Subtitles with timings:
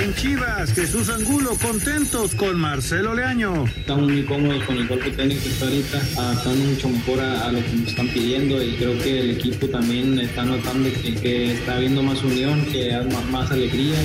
[0.00, 3.64] En Chivas, Jesús Angulo contentos con Marcelo Leaño.
[3.76, 7.58] Estamos muy cómodos con el cuerpo técnico que está ahorita, adaptando mucho mejor a, lo
[7.64, 12.02] que nos están pidiendo y creo que el equipo también está notando que, está habiendo
[12.04, 12.96] más unión, que
[13.30, 13.98] más, alegría.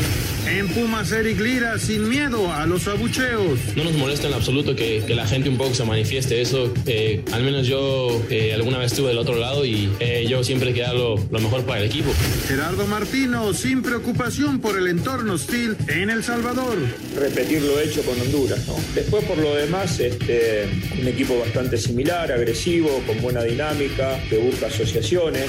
[0.48, 3.60] En Pumas, Eric Lira, sin miedo a los abucheos.
[3.76, 6.74] No nos molesta en absoluto que, la gente un poco se manifieste eso.
[6.86, 10.74] Eh, al menos yo eh, alguna vez estuve del otro lado y eh, yo siempre
[10.74, 12.12] quiero lo, lo mejor para el equipo.
[12.48, 16.78] Gerardo Martino, sin preocupación por el entorno hostil en El Salvador.
[17.16, 18.68] Repetir lo hecho con Honduras.
[18.68, 18.76] ¿no?
[18.96, 20.68] Después, por lo demás, este,
[21.00, 25.46] un equipo bastante similar, agresivo, con buena dinámica, que busca asociaciones.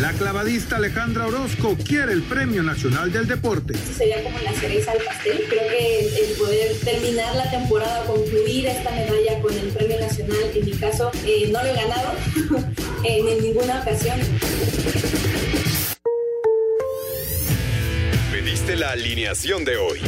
[0.00, 3.74] La clavadista Alejandra Orozco quiere el Premio Nacional del Deporte.
[3.96, 5.44] sería como la cereza al pastel.
[5.48, 10.64] Creo que el poder terminar la temporada, concluir esta medalla con el Premio Nacional, en
[10.64, 12.12] mi caso, eh, no lo he ganado
[13.04, 14.18] en ninguna ocasión.
[18.32, 20.00] Pediste la alineación de hoy.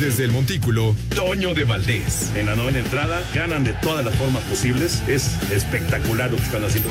[0.00, 2.30] Desde el Montículo, Toño de Valdés.
[2.36, 5.02] En la novena entrada, ganan de todas las formas posibles.
[5.08, 6.90] Es espectacular lo que están haciendo.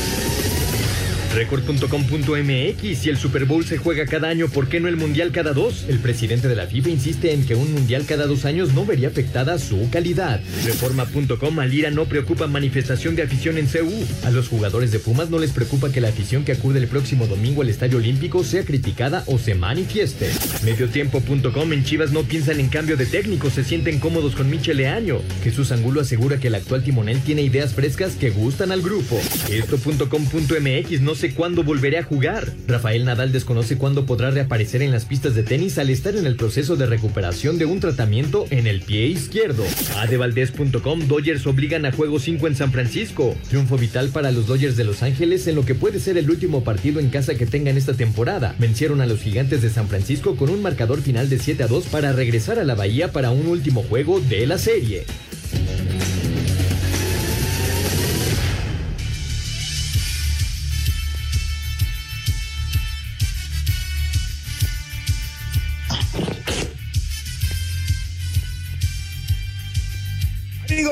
[1.33, 5.53] Record.com.mx Si el Super Bowl se juega cada año, ¿por qué no el Mundial cada
[5.53, 5.85] dos?
[5.87, 9.07] El presidente de la FIFA insiste en que un Mundial cada dos años no vería
[9.07, 10.41] afectada su calidad.
[10.65, 13.91] Reforma.com Alira no preocupa manifestación de afición en CU.
[14.25, 17.27] A los jugadores de Pumas no les preocupa que la afición que acude el próximo
[17.27, 20.29] domingo al Estadio Olímpico sea criticada o se manifieste.
[20.65, 25.21] Mediotiempo.com En Chivas no piensan en cambio de técnico, se sienten cómodos con Michel Leaño.
[25.43, 29.17] Jesús Angulo asegura que el actual timonel tiene ideas frescas que gustan al grupo.
[29.49, 32.51] Esto.com.mx no cuándo volveré a jugar.
[32.67, 36.35] Rafael Nadal desconoce cuándo podrá reaparecer en las pistas de tenis al estar en el
[36.35, 39.63] proceso de recuperación de un tratamiento en el pie izquierdo.
[39.97, 43.35] Adevaldez.com Dodgers obligan a juego 5 en San Francisco.
[43.49, 46.63] Triunfo vital para los Dodgers de Los Ángeles en lo que puede ser el último
[46.63, 48.55] partido en casa que tengan esta temporada.
[48.57, 51.85] Vencieron a los gigantes de San Francisco con un marcador final de 7 a 2
[51.85, 55.05] para regresar a la Bahía para un último juego de la serie.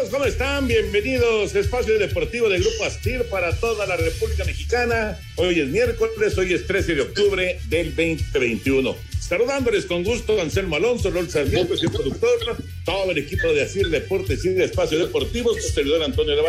[0.07, 0.65] ¿Cómo están?
[0.65, 5.19] Bienvenidos a Espacio Deportivo del Grupo Astir para toda la República Mexicana.
[5.35, 8.95] Hoy es miércoles, hoy es 13 de octubre del 2021.
[9.19, 12.55] Saludándoles con gusto, Anselmo Alonso, Rol Sarmiento, su productor,
[12.85, 16.43] todo el equipo de Asir Deportes y de Espacio Deportivo, su servidor Antonio de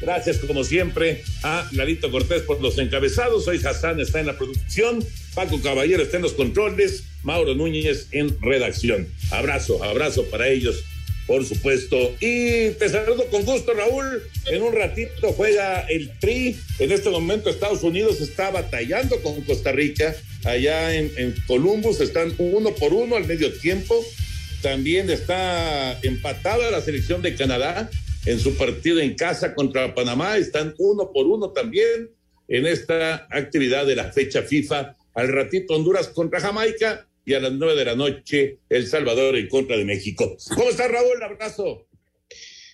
[0.00, 3.48] Gracias, como siempre, a Larito Cortés por los encabezados.
[3.48, 8.40] Hoy Hassan está en la producción, Paco Caballero está en los controles, Mauro Núñez en
[8.40, 9.08] redacción.
[9.32, 10.84] Abrazo, abrazo para ellos
[11.28, 12.16] por supuesto.
[12.20, 14.22] Y te saludo con gusto, Raúl.
[14.46, 16.56] En un ratito juega el Tri.
[16.78, 20.16] En este momento Estados Unidos está batallando con Costa Rica.
[20.44, 24.02] Allá en, en Columbus están uno por uno al medio tiempo.
[24.62, 27.90] También está empatada la selección de Canadá
[28.24, 30.38] en su partido en casa contra Panamá.
[30.38, 32.10] Están uno por uno también
[32.48, 34.96] en esta actividad de la fecha FIFA.
[35.12, 39.48] Al ratito Honduras contra Jamaica y a las nueve de la noche El Salvador en
[39.48, 40.34] contra de México.
[40.48, 41.22] ¿Cómo estás, Raúl?
[41.22, 41.86] Abrazo.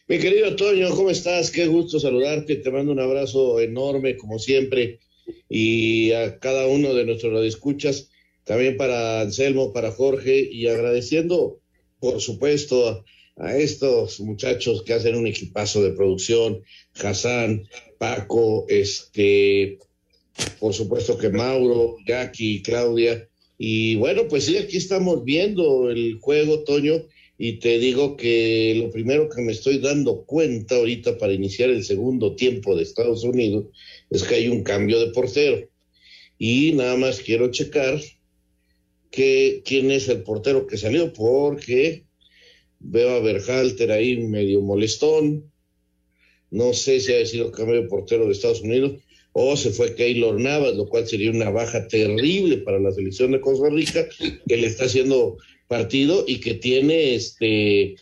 [0.06, 1.50] Mi querido Toño, ¿cómo estás?
[1.50, 2.54] Qué gusto saludarte.
[2.54, 5.00] Te mando un abrazo enorme, como siempre,
[5.48, 8.10] y a cada uno de nuestros radioescuchas,
[8.44, 11.58] también para Anselmo, para Jorge, y agradeciendo,
[11.98, 13.04] por supuesto,
[13.36, 16.62] a, estos muchachos que hacen un equipazo de producción,
[17.02, 17.66] Hassan,
[17.98, 19.78] Paco, este,
[20.60, 23.28] por supuesto que Mauro, Jackie, Claudia,
[23.58, 27.04] y bueno, pues sí, aquí estamos viendo el juego, Toño,
[27.38, 31.84] y te digo que lo primero que me estoy dando cuenta ahorita para iniciar el
[31.84, 33.66] segundo tiempo de Estados Unidos
[34.10, 35.68] es que hay un cambio de portero.
[36.38, 38.00] Y nada más quiero checar
[39.10, 42.04] que, quién es el portero que salió, porque
[42.80, 45.52] veo a Berhalter ahí medio molestón.
[46.50, 49.03] No sé si ha sido cambio de portero de Estados Unidos
[49.34, 53.40] o se fue Keylor Navas, lo cual sería una baja terrible para la selección de
[53.40, 54.08] Costa Rica,
[54.48, 55.36] que le está haciendo
[55.68, 57.96] partido y que tiene este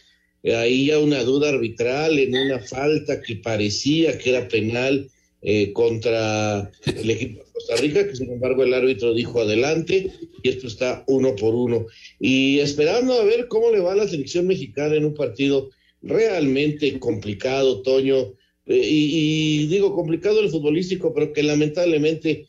[0.45, 5.09] ahí ya una duda arbitral en una falta que parecía que era penal
[5.41, 10.11] eh, contra el equipo de Costa Rica, que sin embargo el árbitro dijo adelante,
[10.43, 11.87] y esto está uno por uno.
[12.21, 15.71] Y esperando a ver cómo le va a la selección mexicana en un partido
[16.03, 18.35] realmente complicado, Toño.
[18.67, 22.47] Eh, y, digo complicado el futbolístico, pero que lamentablemente,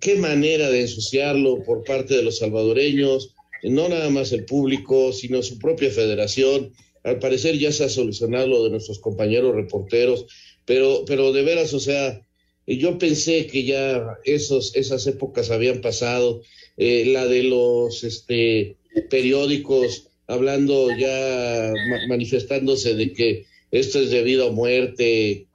[0.00, 5.42] qué manera de ensuciarlo por parte de los salvadoreños, no nada más el público, sino
[5.42, 6.72] su propia federación.
[7.04, 10.26] Al parecer ya se ha solucionado lo de nuestros compañeros reporteros,
[10.64, 12.20] pero, pero de veras, o sea,
[12.66, 16.42] yo pensé que ya esos, esas épocas habían pasado,
[16.76, 18.76] eh, la de los este,
[19.08, 21.72] periódicos hablando ya,
[22.08, 25.46] manifestándose de que esto es debido a muerte.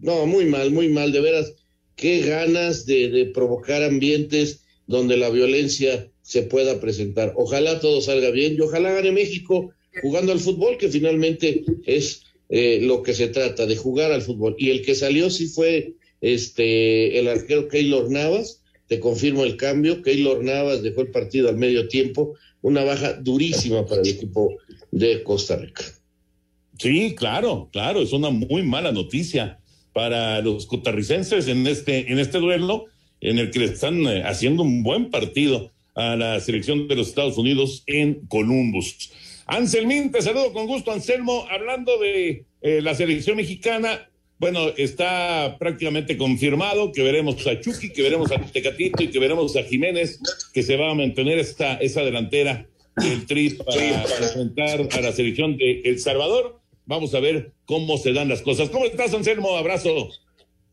[0.00, 1.54] No, muy mal, muy mal, de veras,
[1.96, 7.32] qué ganas de, de provocar ambientes donde la violencia se pueda presentar.
[7.36, 9.72] Ojalá todo salga bien y ojalá gane México
[10.02, 14.56] jugando al fútbol, que finalmente es eh, lo que se trata, de jugar al fútbol.
[14.58, 20.02] Y el que salió sí fue este el arquero Keylor Navas, te confirmo el cambio,
[20.02, 24.56] Keylor Navas dejó el partido al medio tiempo, una baja durísima para el equipo
[24.90, 25.84] de Costa Rica.
[26.80, 29.58] Sí, claro, claro, es una muy mala noticia
[29.92, 32.86] para los costarricenses en este, en este duelo,
[33.20, 37.08] en el que le están eh, haciendo un buen partido a la selección de los
[37.08, 39.12] Estados Unidos en Columbus.
[39.44, 44.08] Anselmín, te saludo con gusto, Anselmo, hablando de eh, la selección mexicana.
[44.38, 49.54] Bueno, está prácticamente confirmado que veremos a Chucky, que veremos a Tecatito y que veremos
[49.54, 50.18] a Jiménez,
[50.54, 52.66] que se va a mantener esta, esa delantera
[52.96, 56.59] del Tri para, enfrentar a la selección de El Salvador.
[56.90, 58.68] Vamos a ver cómo se dan las cosas.
[58.68, 59.56] ¿Cómo estás, Anselmo?
[59.56, 60.08] Abrazo.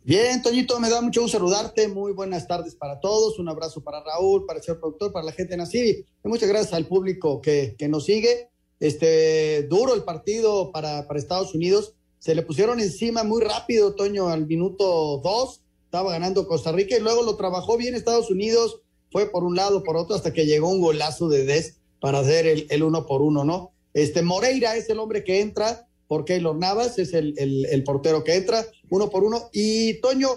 [0.04, 1.90] Bien, Toñito, me da mucho gusto saludarte.
[1.90, 3.38] Muy buenas tardes para todos.
[3.38, 6.06] Un abrazo para Raúl, para el señor productor, para la gente de Naciri.
[6.26, 8.50] Y muchas gracias al público que, que nos sigue.
[8.80, 11.94] Este, duro el partido para, para Estados Unidos.
[12.18, 15.62] Se le pusieron encima muy rápido, Toño, al minuto dos.
[15.86, 18.82] Estaba ganando Costa Rica y luego lo trabajó bien Estados Unidos.
[19.12, 22.48] Fue por un lado, por otro, hasta que llegó un golazo de Des para hacer
[22.48, 23.72] el, el uno por uno, ¿no?
[23.94, 28.24] Este Moreira es el hombre que entra, porque Keylor Navas es el, el, el portero
[28.24, 29.50] que entra, uno por uno.
[29.52, 30.30] Y Toño,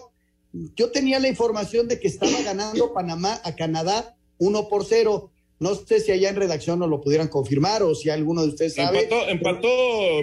[0.52, 5.30] yo tenía la información de que estaba ganando Panamá a Canadá uno por cero
[5.60, 8.74] no sé si allá en redacción nos lo pudieran confirmar o si alguno de ustedes
[8.74, 9.02] sabe.
[9.02, 9.68] Empató, empató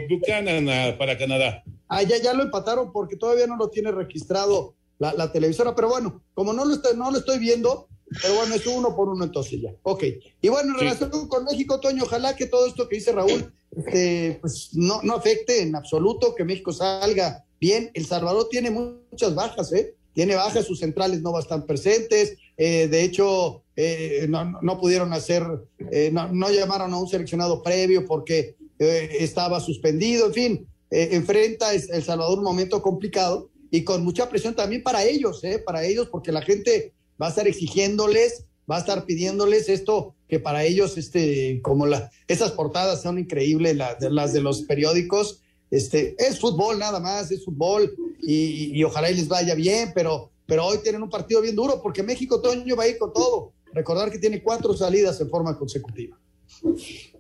[0.09, 1.63] Buchanan para Canadá.
[1.87, 6.23] Ah, ya, ya lo empataron porque todavía no lo tiene registrado la, televisora, pero bueno,
[6.33, 7.87] como no lo, estoy, no lo estoy viendo,
[8.19, 9.69] pero bueno, es uno por uno entonces ya.
[9.83, 10.05] Ok.
[10.41, 14.37] Y bueno, en relación con México, Toño, ojalá que todo esto que dice Raúl, este,
[14.41, 17.91] pues no, no afecte en absoluto, que México salga bien.
[17.93, 19.95] El Salvador tiene muchas bajas, ¿eh?
[20.13, 25.43] Tiene bajas, sus centrales no están presentes, eh, de hecho, eh, no, no, pudieron hacer,
[25.91, 32.03] eh, no, no, llamaron a un seleccionado previo porque estaba suspendido, en fin, enfrenta El
[32.03, 36.43] Salvador un momento complicado y con mucha presión también para ellos, para ellos, porque la
[36.43, 41.85] gente va a estar exigiéndoles, va a estar pidiéndoles esto que para ellos, este, como
[41.85, 45.41] la, esas portadas son increíbles, las de los periódicos,
[45.71, 50.31] este, es fútbol nada más, es fútbol y, y ojalá y les vaya bien, pero
[50.47, 53.53] pero hoy tienen un partido bien duro porque México Toño va a ir con todo.
[53.73, 56.17] Recordar que tiene cuatro salidas en forma consecutiva.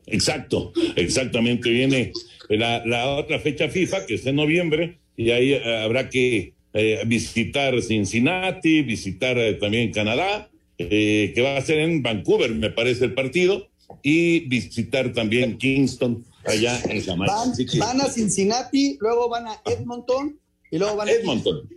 [0.07, 1.69] Exacto, exactamente.
[1.69, 2.13] Viene
[2.49, 7.79] la, otra fecha FIFA, que es en noviembre, y ahí eh, habrá que eh, visitar
[7.81, 13.67] Cincinnati, visitar eh, también Canadá, que va a ser en Vancouver, me parece el partido,
[14.03, 17.33] y visitar también Kingston, allá en Jamaica.
[17.79, 20.39] Van, a Cincinnati, luego van a Edmonton,
[20.71, 21.69] y luego van a Edmonton.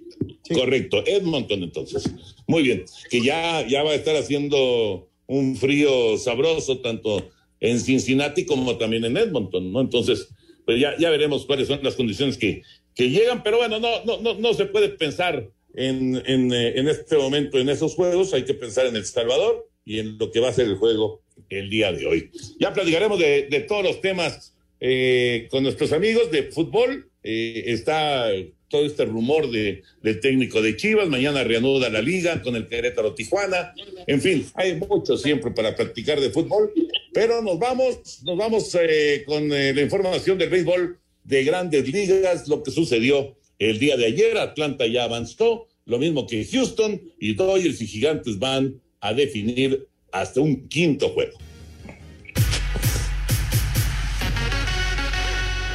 [0.52, 2.10] Correcto, Edmonton entonces.
[2.46, 8.44] Muy bien, que ya, ya va a estar haciendo un frío sabroso tanto en Cincinnati
[8.44, 9.80] como también en Edmonton, ¿no?
[9.80, 10.28] Entonces,
[10.64, 12.62] pues ya, ya veremos cuáles son las condiciones que,
[12.94, 16.88] que llegan, pero bueno, no, no, no, no se puede pensar en, en, eh, en
[16.88, 20.40] este momento en esos juegos, hay que pensar en El Salvador y en lo que
[20.40, 22.30] va a ser el juego el día de hoy.
[22.58, 27.10] Ya platicaremos de, de todos los temas eh, con nuestros amigos de fútbol.
[27.22, 28.30] Eh, está
[28.70, 33.14] todo este rumor de, del técnico de Chivas, mañana reanuda la liga con el Querétaro
[33.14, 33.74] Tijuana,
[34.06, 36.72] en fin, hay mucho siempre para practicar de fútbol,
[37.12, 42.48] pero nos vamos, nos vamos eh, con eh, la información del béisbol de grandes ligas,
[42.48, 47.34] lo que sucedió el día de ayer, Atlanta ya avanzó, lo mismo que Houston, y
[47.34, 51.38] Dodgers y Gigantes van a definir hasta un quinto juego.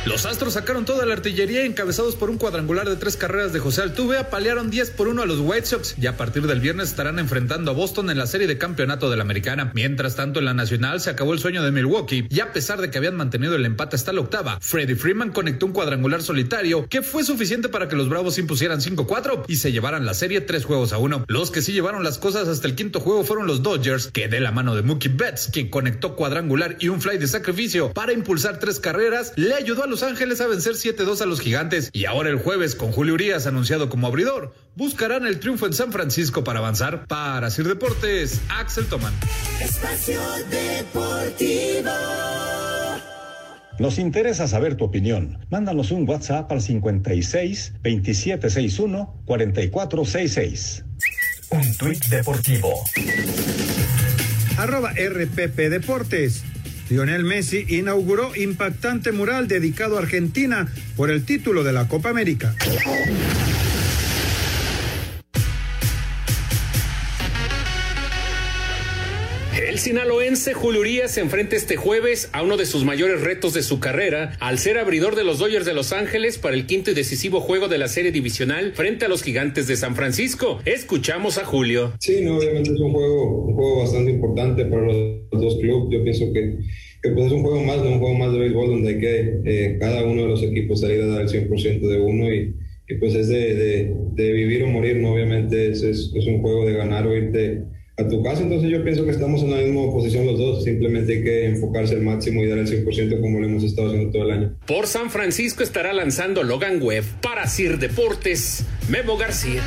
[0.05, 3.81] Los Astros sacaron toda la artillería encabezados por un cuadrangular de tres carreras de José
[3.81, 7.17] Altuve, apalearon 10 por 1 a los White Sox y a partir del viernes estarán
[7.17, 9.71] enfrentando a Boston en la serie de campeonato de la Americana.
[9.73, 12.91] Mientras tanto, en la Nacional se acabó el sueño de Milwaukee y a pesar de
[12.91, 17.01] que habían mantenido el empate hasta la octava, Freddie Freeman conectó un cuadrangular solitario que
[17.01, 20.93] fue suficiente para que los Bravos impusieran 5-4 y se llevaran la serie tres juegos
[20.93, 21.25] a uno.
[21.27, 24.39] Los que sí llevaron las cosas hasta el quinto juego fueron los Dodgers, que de
[24.39, 28.59] la mano de Mookie Betts, quien conectó cuadrangular y un fly de sacrificio para impulsar
[28.59, 31.89] tres carreras, le ayudó a Los Ángeles a vencer 7-2 a los gigantes.
[31.93, 35.91] Y ahora el jueves, con Julio Urias anunciado como abridor, buscarán el triunfo en San
[35.91, 37.07] Francisco para avanzar.
[37.07, 39.13] Para Sir Deportes, Axel Toman.
[39.61, 41.91] Espacio Deportivo.
[43.77, 45.45] Nos interesa saber tu opinión.
[45.49, 50.85] Mándanos un WhatsApp al 56 2761 4466.
[51.51, 52.69] Un tuit deportivo.
[54.57, 56.43] Arroba RPP Deportes.
[56.89, 62.55] Lionel Messi inauguró impactante mural dedicado a Argentina por el título de la Copa América.
[69.75, 73.61] El sinaloense Julio Urias se enfrenta este jueves a uno de sus mayores retos de
[73.61, 76.93] su carrera al ser abridor de los Dodgers de Los Ángeles para el quinto y
[76.93, 80.61] decisivo juego de la serie divisional frente a los gigantes de San Francisco.
[80.63, 81.91] Escuchamos a Julio.
[81.99, 84.95] Sí, no, obviamente es un juego, un juego bastante importante para los,
[85.31, 85.89] dos clubes.
[85.91, 86.55] Yo pienso que,
[87.03, 89.77] que pues es un juego más, un juego más de béisbol donde hay que eh,
[89.77, 92.55] cada uno de los equipos salir a dar el 100% de uno y,
[92.87, 95.11] y, pues es de, de, vivir o morir, ¿no?
[95.11, 99.05] Obviamente es, es un juego de ganar o irte a tu casa, entonces yo pienso
[99.05, 102.47] que estamos en la misma posición los dos, simplemente hay que enfocarse al máximo y
[102.47, 104.55] dar el 100% como lo hemos estado haciendo todo el año.
[104.67, 109.61] Por San Francisco estará lanzando Logan Webb para Sir Deportes, Memo García.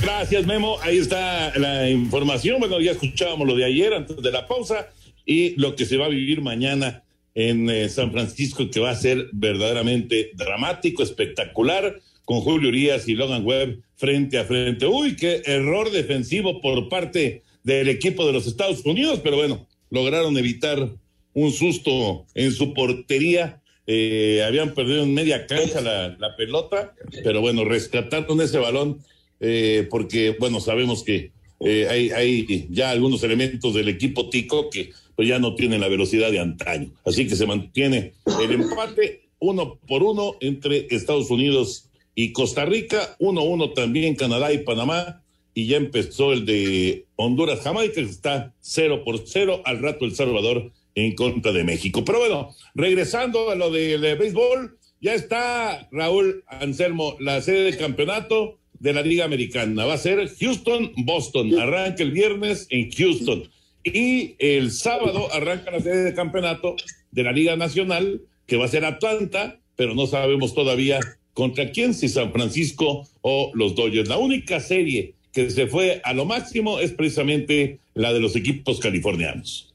[0.00, 0.76] Gracias, Memo.
[0.80, 2.60] Ahí está la información.
[2.60, 4.88] Bueno, ya escuchábamos lo de ayer antes de la pausa
[5.26, 7.02] y lo que se va a vivir mañana
[7.34, 13.14] en eh, San Francisco, que va a ser verdaderamente dramático, espectacular con Julio Urias y
[13.14, 14.86] Logan Webb frente a frente.
[14.86, 20.38] Uy, qué error defensivo por parte del equipo de los Estados Unidos, pero bueno, lograron
[20.38, 20.88] evitar
[21.34, 23.60] un susto en su portería.
[23.86, 28.98] Eh, habían perdido en media cancha la, pelota, pero bueno, rescataron ese balón
[29.40, 34.90] eh, porque, bueno, sabemos que eh, hay, hay ya algunos elementos del equipo Tico que
[35.16, 36.92] pues ya no tienen la velocidad de antaño.
[37.04, 41.87] Así que se mantiene el empate uno por uno entre Estados Unidos
[42.20, 45.22] y Costa Rica, 1-1 también Canadá y Panamá,
[45.54, 50.72] y ya empezó el de Honduras, Jamaica, está 0 por 0, al rato El Salvador
[50.96, 52.04] en contra de México.
[52.04, 57.76] Pero bueno, regresando a lo del de béisbol, ya está Raúl Anselmo, la sede de
[57.76, 59.84] campeonato de la Liga Americana.
[59.84, 61.56] Va a ser Houston-Boston.
[61.56, 63.48] Arranca el viernes en Houston.
[63.84, 66.74] Y el sábado arranca la sede de campeonato
[67.12, 70.98] de la Liga Nacional, que va a ser Atlanta, pero no sabemos todavía
[71.38, 74.08] contra quién, si San Francisco o los Dodgers.
[74.08, 78.80] La única serie que se fue a lo máximo es precisamente la de los equipos
[78.80, 79.72] californianos.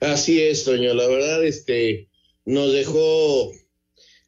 [0.00, 0.94] Así es, Toño.
[0.94, 2.08] La verdad, este,
[2.46, 3.52] nos dejó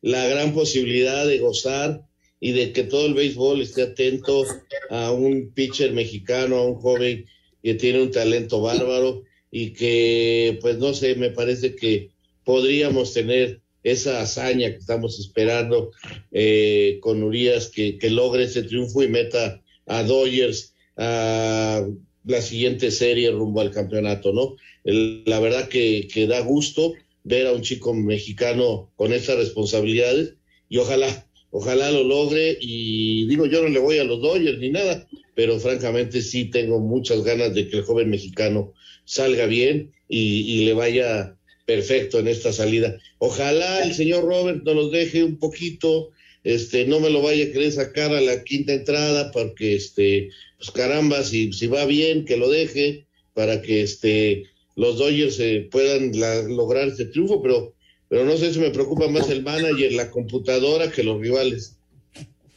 [0.03, 2.03] la gran posibilidad de gozar
[2.41, 4.45] y de que todo el béisbol esté atento
[4.91, 7.25] a un pitcher mexicano, a un joven
[7.63, 12.11] que tiene un talento bárbaro y que, pues no sé, me parece que
[12.45, 15.93] podríamos tener esa hazaña que estamos esperando
[16.33, 21.87] eh, con Urias, que, que, logre ese triunfo y meta a Dodgers a
[22.25, 24.57] la siguiente serie rumbo al campeonato, ¿no?
[24.85, 26.95] La verdad que, que, da gusto
[27.25, 30.35] ver a un chico mexicano con esas responsabilidades
[30.69, 34.71] y ojalá, ojalá lo logre y digo, yo no le voy a los Dodgers ni
[34.71, 38.73] nada, pero francamente sí tengo muchas ganas de que el joven mexicano
[39.05, 41.38] salga bien y, y le vaya
[41.69, 42.99] perfecto en esta salida.
[43.19, 47.53] Ojalá el señor Robert nos los deje un poquito, este, no me lo vaya a
[47.53, 52.39] querer sacar a la quinta entrada, porque este, pues caramba, si, si va bien, que
[52.39, 54.45] lo deje, para que este,
[54.77, 56.13] los Dodgers eh, puedan
[56.57, 57.75] lograr este triunfo, pero,
[58.09, 61.77] pero no sé si me preocupa más el manager, la computadora, que los rivales.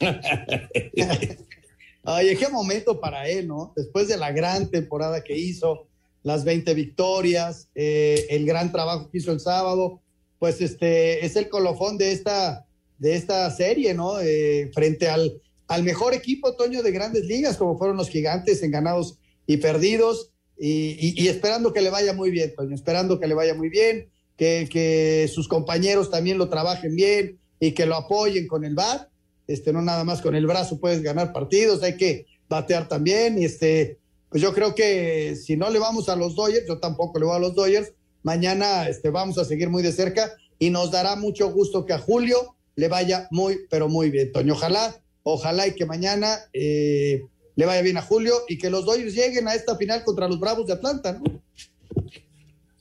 [2.02, 3.74] Ay, qué momento para él, ¿no?
[3.76, 5.86] Después de la gran temporada que hizo,
[6.22, 10.00] las 20 victorias, eh, el gran trabajo que hizo el sábado,
[10.38, 12.66] pues este es el colofón de esta,
[12.98, 14.20] de esta serie, ¿no?
[14.20, 18.70] Eh, frente al, al mejor equipo, Toño, de grandes ligas, como fueron los gigantes en
[18.70, 23.54] ganados y perdidos, y, esperando que le vaya muy bien, Toño, esperando que le vaya
[23.54, 28.64] muy bien, que, que sus compañeros también lo trabajen bien y que lo apoyen con
[28.64, 29.08] el bat,
[29.48, 33.44] este, no nada más con el brazo puedes ganar partidos, hay que batear también, y
[33.44, 33.98] este,
[34.32, 37.36] pues yo creo que si no le vamos a los Dodgers, yo tampoco le voy
[37.36, 41.52] a los Dodgers, mañana este, vamos a seguir muy de cerca y nos dará mucho
[41.52, 44.54] gusto que a Julio le vaya muy, pero muy bien, Toño.
[44.54, 47.20] Ojalá, ojalá y que mañana eh,
[47.56, 50.40] le vaya bien a Julio y que los Dodgers lleguen a esta final contra los
[50.40, 51.42] Bravos de Atlanta, ¿no?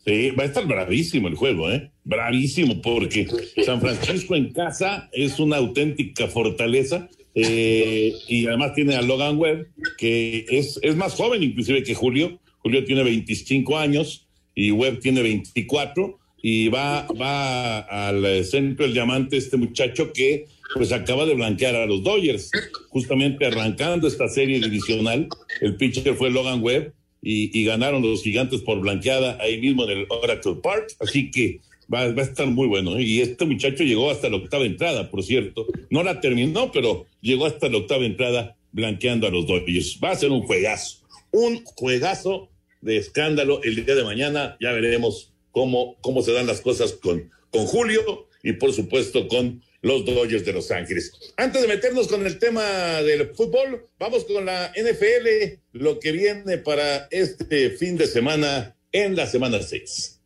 [0.06, 1.92] Sí, va a estar bravísimo el juego, ¿eh?
[2.06, 3.28] Bravísimo, porque
[3.66, 7.10] San Francisco en casa es una auténtica fortaleza.
[7.34, 12.40] Eh, y además tiene a Logan Webb, que es, es más joven inclusive que Julio.
[12.60, 19.38] Julio tiene 25 años y Webb tiene 24 y va, va al centro del diamante
[19.38, 22.50] este muchacho que pues acaba de blanquear a los Dodgers,
[22.90, 25.28] justamente arrancando esta serie divisional.
[25.60, 30.00] El pitcher fue Logan Webb y, y ganaron los gigantes por blanqueada ahí mismo en
[30.00, 30.96] el Oracle Park.
[31.00, 31.60] Así que
[31.92, 32.98] va, va a estar muy bueno.
[32.98, 33.04] ¿eh?
[33.04, 35.68] Y este muchacho llegó hasta la octava entrada, por cierto.
[35.90, 40.00] No la terminó, pero llegó hasta la octava entrada blanqueando a los Dodgers.
[40.04, 41.00] Va a ser un juegazo,
[41.32, 42.50] un juegazo
[42.82, 44.58] de escándalo el día de mañana.
[44.60, 49.62] Ya veremos cómo, cómo se dan las cosas con, con Julio y por supuesto con
[49.82, 51.12] los Dodgers de Los Ángeles.
[51.38, 52.64] Antes de meternos con el tema
[53.02, 59.16] del fútbol, vamos con la NFL, lo que viene para este fin de semana en
[59.16, 60.21] la semana 6.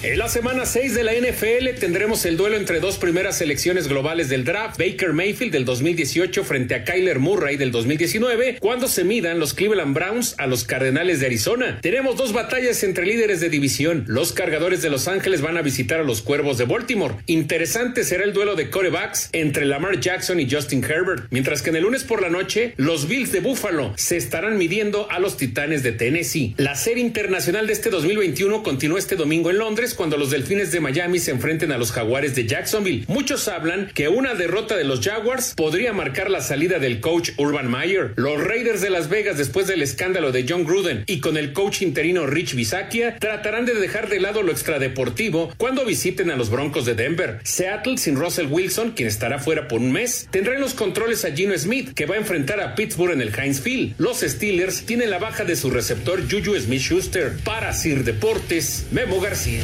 [0.00, 4.28] En la semana 6 de la NFL tendremos el duelo entre dos primeras selecciones globales
[4.28, 9.40] del draft, Baker Mayfield del 2018 frente a Kyler Murray del 2019, cuando se midan
[9.40, 11.80] los Cleveland Browns a los Cardenales de Arizona.
[11.82, 14.04] Tenemos dos batallas entre líderes de división.
[14.06, 17.16] Los cargadores de Los Ángeles van a visitar a los Cuervos de Baltimore.
[17.26, 21.76] Interesante será el duelo de corebacks entre Lamar Jackson y Justin Herbert, mientras que en
[21.76, 25.82] el lunes por la noche los Bills de Buffalo se estarán midiendo a los Titanes
[25.82, 26.54] de Tennessee.
[26.56, 30.80] La serie internacional de este 2021 continúa este domingo en Londres cuando los Delfines de
[30.80, 33.04] Miami se enfrenten a los Jaguares de Jacksonville.
[33.08, 37.70] Muchos hablan que una derrota de los Jaguars podría marcar la salida del coach Urban
[37.70, 38.12] Meyer.
[38.16, 41.82] Los Raiders de Las Vegas después del escándalo de John Gruden y con el coach
[41.82, 46.84] interino Rich Bisaccia tratarán de dejar de lado lo extradeportivo cuando visiten a los Broncos
[46.84, 47.40] de Denver.
[47.44, 51.32] Seattle sin Russell Wilson, quien estará fuera por un mes, tendrá en los controles a
[51.32, 53.94] Gino Smith, que va a enfrentar a Pittsburgh en el Heinz Field.
[53.98, 57.38] Los Steelers tienen la baja de su receptor Juju Smith-Schuster.
[57.44, 59.62] Para Sir Deportes, Memo García.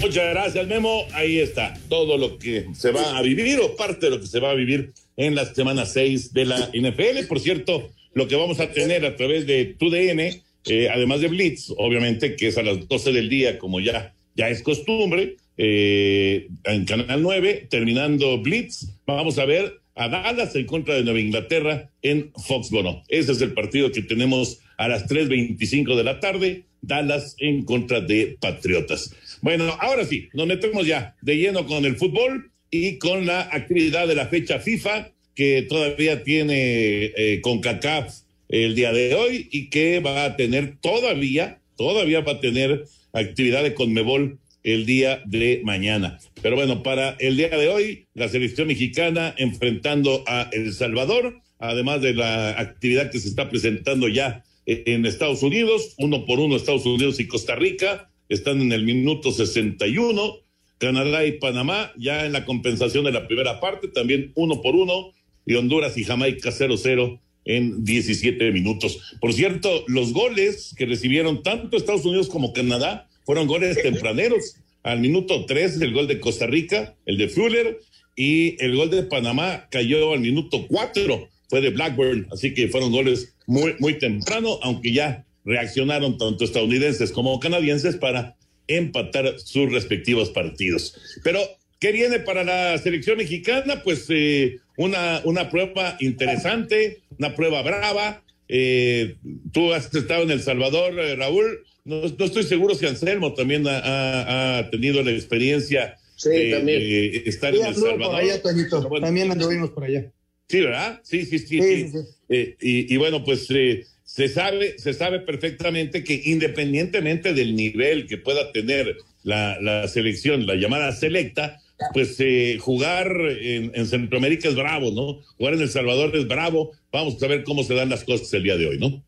[0.00, 1.06] Muchas gracias, Memo.
[1.12, 4.40] Ahí está todo lo que se va a vivir o parte de lo que se
[4.40, 7.26] va a vivir en la semana 6 de la NFL.
[7.28, 10.20] Por cierto, lo que vamos a tener a través de TUDN,
[10.66, 14.48] eh, además de Blitz, obviamente que es a las 12 del día, como ya, ya
[14.48, 20.94] es costumbre, eh, en Canal 9, terminando Blitz, vamos a ver a Dallas en contra
[20.94, 23.02] de Nueva Inglaterra en Foxborough.
[23.08, 28.00] Ese es el partido que tenemos a las 3.25 de la tarde, Dallas en contra
[28.00, 29.14] de Patriotas.
[29.44, 34.08] Bueno, ahora sí, nos metemos ya de lleno con el fútbol y con la actividad
[34.08, 39.68] de la fecha FIFA que todavía tiene eh, con CACAF el día de hoy y
[39.68, 45.60] que va a tener todavía, todavía va a tener actividad de Conmebol el día de
[45.62, 46.18] mañana.
[46.40, 52.00] Pero bueno, para el día de hoy, la selección mexicana enfrentando a El Salvador, además
[52.00, 56.86] de la actividad que se está presentando ya en Estados Unidos, uno por uno Estados
[56.86, 60.36] Unidos y Costa Rica, están en el minuto 61,
[60.78, 65.12] Canadá y Panamá ya en la compensación de la primera parte, también uno por uno,
[65.46, 69.16] y Honduras y Jamaica 0-0 en 17 minutos.
[69.20, 74.56] Por cierto, los goles que recibieron tanto Estados Unidos como Canadá fueron goles tempraneros.
[74.82, 77.78] Al minuto 3, el gol de Costa Rica, el de Fuller,
[78.16, 82.92] y el gol de Panamá cayó al minuto 4, fue de Blackburn, así que fueron
[82.92, 90.30] goles muy, muy temprano, aunque ya reaccionaron tanto estadounidenses como canadienses para empatar sus respectivos
[90.30, 90.96] partidos.
[91.22, 91.40] Pero,
[91.78, 93.82] ¿qué viene para la selección mexicana?
[93.82, 98.22] Pues eh, una, una prueba interesante, una prueba brava.
[98.48, 99.16] Eh,
[99.52, 101.64] tú has estado en El Salvador, eh, Raúl.
[101.84, 106.50] No, no, estoy seguro si Anselmo también ha, ha, ha tenido la experiencia sí, de,
[106.50, 107.22] también.
[107.26, 107.98] estar sí, en El Salvador.
[107.98, 108.88] Por allá.
[108.88, 110.10] Bueno, también anduvimos por allá.
[110.48, 111.00] Sí, ¿verdad?
[111.02, 111.60] Sí, sí, sí.
[111.60, 111.98] sí, sí.
[112.28, 118.06] Eh, y, y, bueno, pues eh, se sabe, se sabe perfectamente que independientemente del nivel
[118.06, 121.60] que pueda tener la, la selección, la llamada selecta,
[121.92, 125.20] pues eh, jugar en, en, Centroamérica es bravo, ¿no?
[125.36, 126.70] Jugar en El Salvador es bravo.
[126.92, 129.04] Vamos a ver cómo se dan las cosas el día de hoy, ¿no?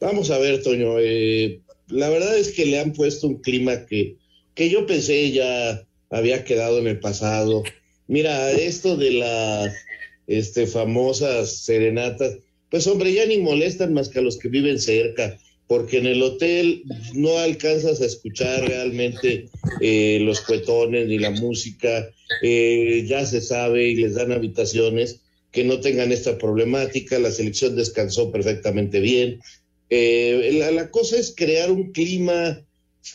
[0.00, 0.96] Vamos a ver, Toño.
[0.98, 4.16] Eh, la verdad es que le han puesto un clima que,
[4.56, 7.62] que yo pensé ya había quedado en el pasado.
[8.08, 9.72] Mira, esto de las
[10.26, 12.38] este, famosas serenatas,
[12.74, 16.20] pues hombre, ya ni molestan más que a los que viven cerca, porque en el
[16.20, 16.82] hotel
[17.14, 19.48] no alcanzas a escuchar realmente
[19.80, 22.10] eh, los cuetones ni la música,
[22.42, 25.20] eh, ya se sabe y les dan habitaciones
[25.52, 29.38] que no tengan esta problemática, la selección descansó perfectamente bien,
[29.88, 32.60] Eh, la, la, cosa es crear un clima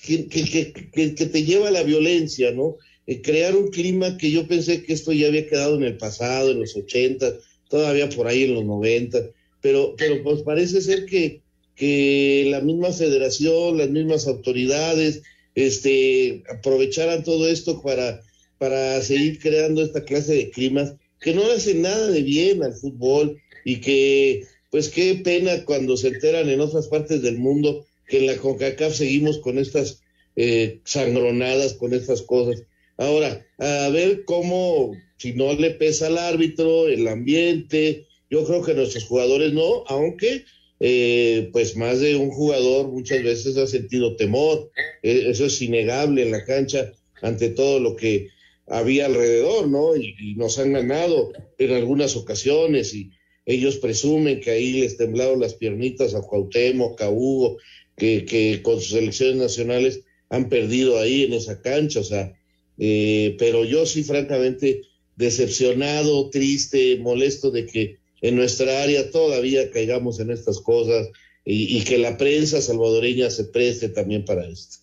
[0.06, 2.78] que, que, que, que te lleva a la violencia, ¿no?
[3.08, 6.52] Eh, crear un clima que yo pensé que esto ya había quedado en el pasado,
[6.52, 7.34] en los 80,
[7.69, 9.19] todavía por ahí en los 90,
[9.62, 11.41] pero, pero pues parece ser que,
[11.76, 15.22] que la misma federación, las mismas autoridades,
[15.56, 18.22] este, aprovecharan todo esto para,
[18.58, 22.74] para seguir creando esta clase de climas que no le hacen nada de bien al
[22.74, 28.19] fútbol y que, pues qué pena cuando se enteran en otras partes del mundo que
[28.19, 30.02] en la CONCACAF seguimos con estas
[30.36, 32.63] eh, sangronadas, con estas cosas.
[32.98, 38.73] Ahora, a ver cómo, si no le pesa al árbitro, el ambiente, yo creo que
[38.73, 40.45] nuestros jugadores no, aunque
[40.79, 44.71] eh, pues más de un jugador muchas veces ha sentido temor,
[45.03, 48.29] eh, eso es innegable en la cancha ante todo lo que
[48.67, 49.95] había alrededor, ¿no?
[49.95, 53.11] Y, y, nos han ganado en algunas ocasiones y
[53.45, 57.57] ellos presumen que ahí les temblaron las piernitas a Cuauhtémoc, a Hugo,
[57.97, 62.33] que, que con sus selecciones nacionales han perdido ahí en esa cancha, o sea,
[62.77, 64.83] eh, pero yo sí francamente
[65.15, 71.08] decepcionado, triste, molesto de que en nuestra área todavía caigamos en estas cosas
[71.45, 74.77] y, que la prensa salvadoreña se preste también para esto.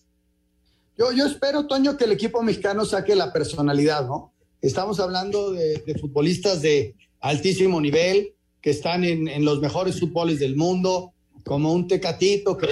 [0.97, 4.33] Yo, yo espero, Toño, que el equipo mexicano saque la personalidad, ¿no?
[4.61, 10.39] Estamos hablando de, de futbolistas de altísimo nivel, que están en, en, los mejores fútboles
[10.39, 11.13] del mundo,
[11.45, 12.67] como un Tecatito, que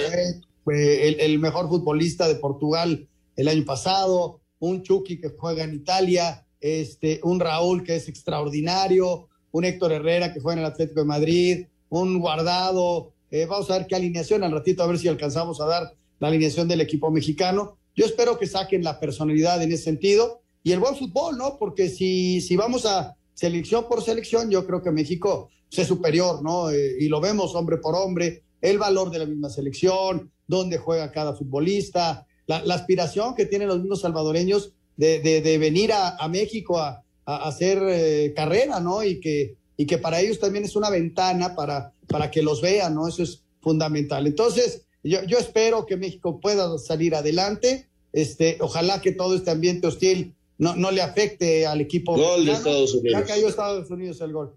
[0.64, 5.74] fue el, el, mejor futbolista de Portugal el año pasado, un Chucky que juega en
[5.74, 11.00] Italia, este, un Raúl que es extraordinario, un Héctor Herrera que juega en el Atlético
[11.00, 13.12] de Madrid, un Guardado.
[13.30, 16.28] Eh, vamos a ver qué alineación al ratito, a ver si alcanzamos a dar la
[16.28, 17.78] alineación del equipo mexicano.
[17.94, 21.56] Yo espero que saquen la personalidad en ese sentido y el buen fútbol, ¿no?
[21.58, 26.70] Porque si, si vamos a selección por selección, yo creo que México es superior, ¿no?
[26.70, 31.12] Eh, y lo vemos hombre por hombre, el valor de la misma selección, dónde juega
[31.12, 36.28] cada futbolista, la, aspiración que tienen los mismos salvadoreños de, de, de venir a, a,
[36.28, 39.02] México a, a hacer eh, carrera, ¿no?
[39.02, 42.94] Y que, y que para ellos también es una ventana para, para que los vean,
[42.94, 43.08] ¿no?
[43.08, 44.26] Eso es fundamental.
[44.26, 47.88] Entonces, yo, yo espero que México pueda salir adelante.
[48.12, 52.16] Este, ojalá que todo este ambiente hostil no, no le afecte al equipo.
[52.16, 53.20] Gol de Estados Unidos.
[53.20, 54.56] Ya cayó Estados Unidos el gol.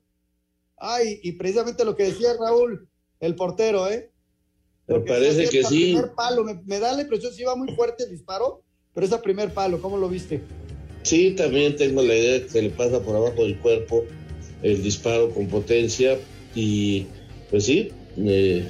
[0.78, 2.88] Ay, y precisamente lo que decía Raúl,
[3.20, 4.12] el portero, ¿eh?
[4.88, 5.94] Me parece que sí.
[5.94, 9.18] Primer palo, me, me, da la impresión si iba muy fuerte el disparo, pero ese
[9.18, 10.42] primer palo, ¿cómo lo viste?
[11.04, 14.06] Sí, también tengo la idea de que se le pasa por abajo del cuerpo
[14.62, 16.18] el disparo con potencia
[16.54, 17.06] y
[17.50, 18.68] pues sí, eh,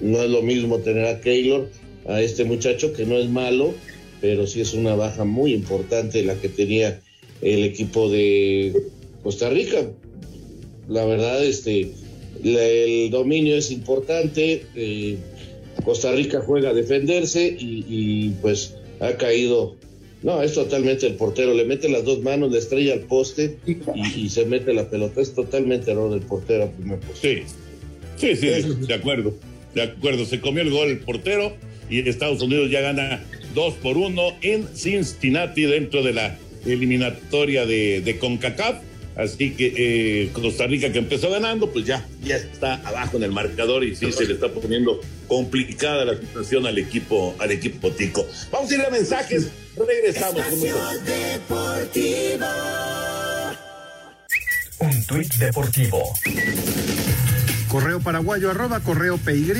[0.00, 1.68] no es lo mismo tener a Keylor,
[2.06, 3.74] a este muchacho que no es malo,
[4.20, 7.00] pero sí es una baja muy importante la que tenía
[7.40, 8.72] el equipo de
[9.22, 9.90] Costa Rica.
[10.88, 11.92] La verdad, este,
[12.44, 14.64] el dominio es importante.
[14.74, 15.18] Eh,
[15.84, 19.76] Costa Rica juega a defenderse y, pues ha caído.
[20.22, 21.54] No, es totalmente el portero.
[21.54, 23.78] Le mete las dos manos, le estrella al poste y,
[24.20, 25.20] y se mete la pelota.
[25.20, 27.44] Es totalmente error del portero a primer poste.
[28.16, 29.34] Sí, sí, sí, de acuerdo.
[29.74, 30.24] De acuerdo.
[30.24, 31.52] Se comió el gol el portero
[31.90, 38.00] y Estados Unidos ya gana 2 por 1 en Cincinnati dentro de la eliminatoria de,
[38.00, 38.76] de CONCACAF.
[39.16, 43.32] Así que eh, Costa Rica que empezó ganando, pues ya, ya está abajo en el
[43.32, 48.26] marcador y sí se le está poniendo complicada la situación al equipo, al equipo Tico.
[48.50, 50.42] Vamos a ir a mensajes, regresamos.
[54.78, 56.02] Un tuit deportivo.
[57.68, 59.52] Correo paraguayo arroba correo PY.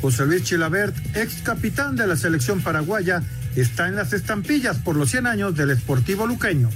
[0.00, 3.22] José Luis Chilabert, ex capitán de la selección paraguaya,
[3.56, 6.70] está en las estampillas por los 100 años del Esportivo Luqueño.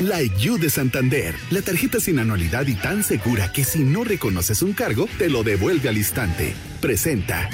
[0.00, 4.62] Like You de Santander, la tarjeta sin anualidad y tan segura que si no reconoces
[4.62, 6.54] un cargo, te lo devuelve al instante.
[6.80, 7.50] Presenta.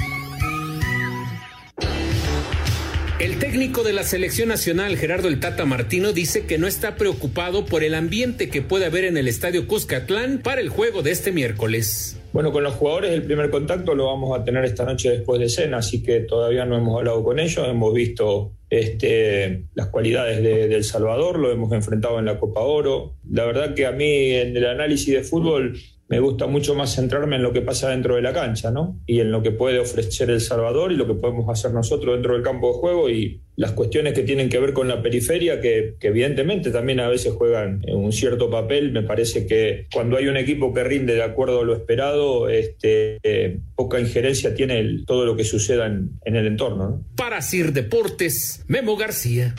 [3.17, 7.65] El técnico de la selección nacional, Gerardo El Tata Martino, dice que no está preocupado
[7.65, 11.31] por el ambiente que puede haber en el estadio Cuscatlán para el juego de este
[11.31, 12.17] miércoles.
[12.35, 15.47] Bueno, con los jugadores el primer contacto lo vamos a tener esta noche después de
[15.47, 20.67] cena, así que todavía no hemos hablado con ellos, hemos visto este, las cualidades de,
[20.67, 23.13] de El Salvador, lo hemos enfrentado en la Copa Oro.
[23.31, 27.35] La verdad que a mí en el análisis de fútbol me gusta mucho más centrarme
[27.35, 28.99] en lo que pasa dentro de la cancha, ¿no?
[29.07, 32.33] Y en lo que puede ofrecer El Salvador y lo que podemos hacer nosotros dentro
[32.33, 35.95] del campo de juego y las cuestiones que tienen que ver con la periferia, que,
[36.01, 38.91] evidentemente también a veces juegan un cierto papel.
[38.91, 43.17] Me parece que cuando hay un equipo que rinde de acuerdo a lo esperado, este,
[43.23, 47.05] eh, poca injerencia tiene el, todo lo que suceda en, en el entorno, ¿no?
[47.15, 49.55] Para Sir Deportes, Memo García.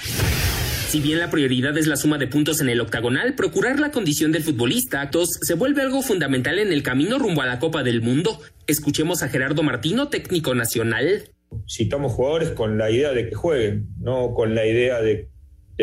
[0.96, 4.32] Si bien la prioridad es la suma de puntos en el octagonal, procurar la condición
[4.32, 8.00] del futbolista actos se vuelve algo fundamental en el camino rumbo a la Copa del
[8.00, 8.40] Mundo.
[8.66, 11.24] Escuchemos a Gerardo Martino, técnico nacional.
[11.68, 15.28] Citamos jugadores con la idea de que jueguen, no con la idea de,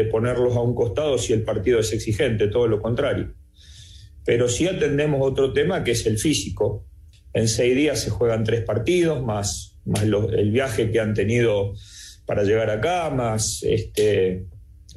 [0.10, 3.36] ponerlos a un costado si el partido es exigente, todo lo contrario.
[4.26, 6.88] Pero sí atendemos otro tema que es el físico.
[7.36, 11.76] En seis días se juegan tres partidos, más, más el viaje que han tenido
[12.26, 14.48] para llegar acá, más este,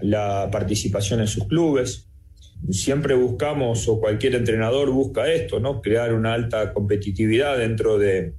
[0.01, 2.09] la participación en sus clubes.
[2.71, 5.81] Siempre buscamos, o cualquier entrenador busca esto, ¿no?
[5.81, 8.35] Crear una alta competitividad dentro de,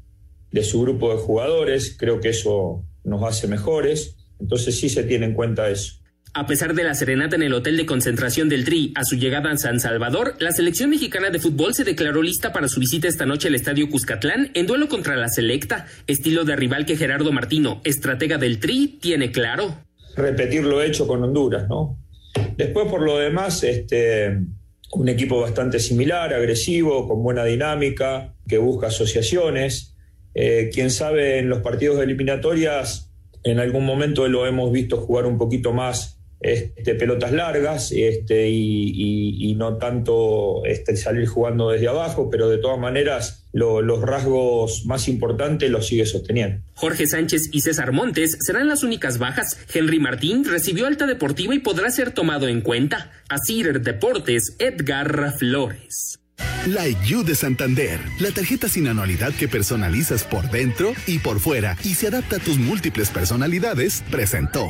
[0.52, 1.96] de su grupo de jugadores.
[1.98, 4.16] Creo que eso nos hace mejores.
[4.40, 5.94] Entonces sí se tiene en cuenta eso.
[6.34, 9.50] A pesar de la serenata en el hotel de concentración del Tri a su llegada
[9.50, 13.26] a San Salvador, la selección mexicana de fútbol se declaró lista para su visita esta
[13.26, 17.82] noche al Estadio Cuscatlán en duelo contra la Selecta, estilo de rival que Gerardo Martino,
[17.84, 19.87] estratega del Tri, tiene claro.
[20.18, 21.98] Repetir lo hecho con Honduras, ¿no?
[22.58, 24.40] Después, por lo demás, este,
[24.92, 29.96] un equipo bastante similar, agresivo, con buena dinámica, que busca asociaciones.
[30.34, 33.12] Eh, Quién sabe, en los partidos de eliminatorias,
[33.44, 38.92] en algún momento lo hemos visto jugar un poquito más este, pelotas largas este, y,
[38.94, 44.02] y- y no tanto este, salir jugando desde abajo, pero de todas maneras lo- los
[44.02, 46.62] rasgos más importantes los sigue sosteniendo.
[46.76, 49.58] Jorge Sánchez y César Montes serán las únicas bajas.
[49.74, 53.12] Henry Martín recibió alta deportiva y podrá ser tomado en cuenta.
[53.30, 56.20] Asir Deportes, Edgar Flores.
[56.68, 61.78] La IQ de Santander, la tarjeta sin anualidad que personalizas por dentro y por fuera
[61.84, 64.68] y se adapta a tus múltiples personalidades, presentó.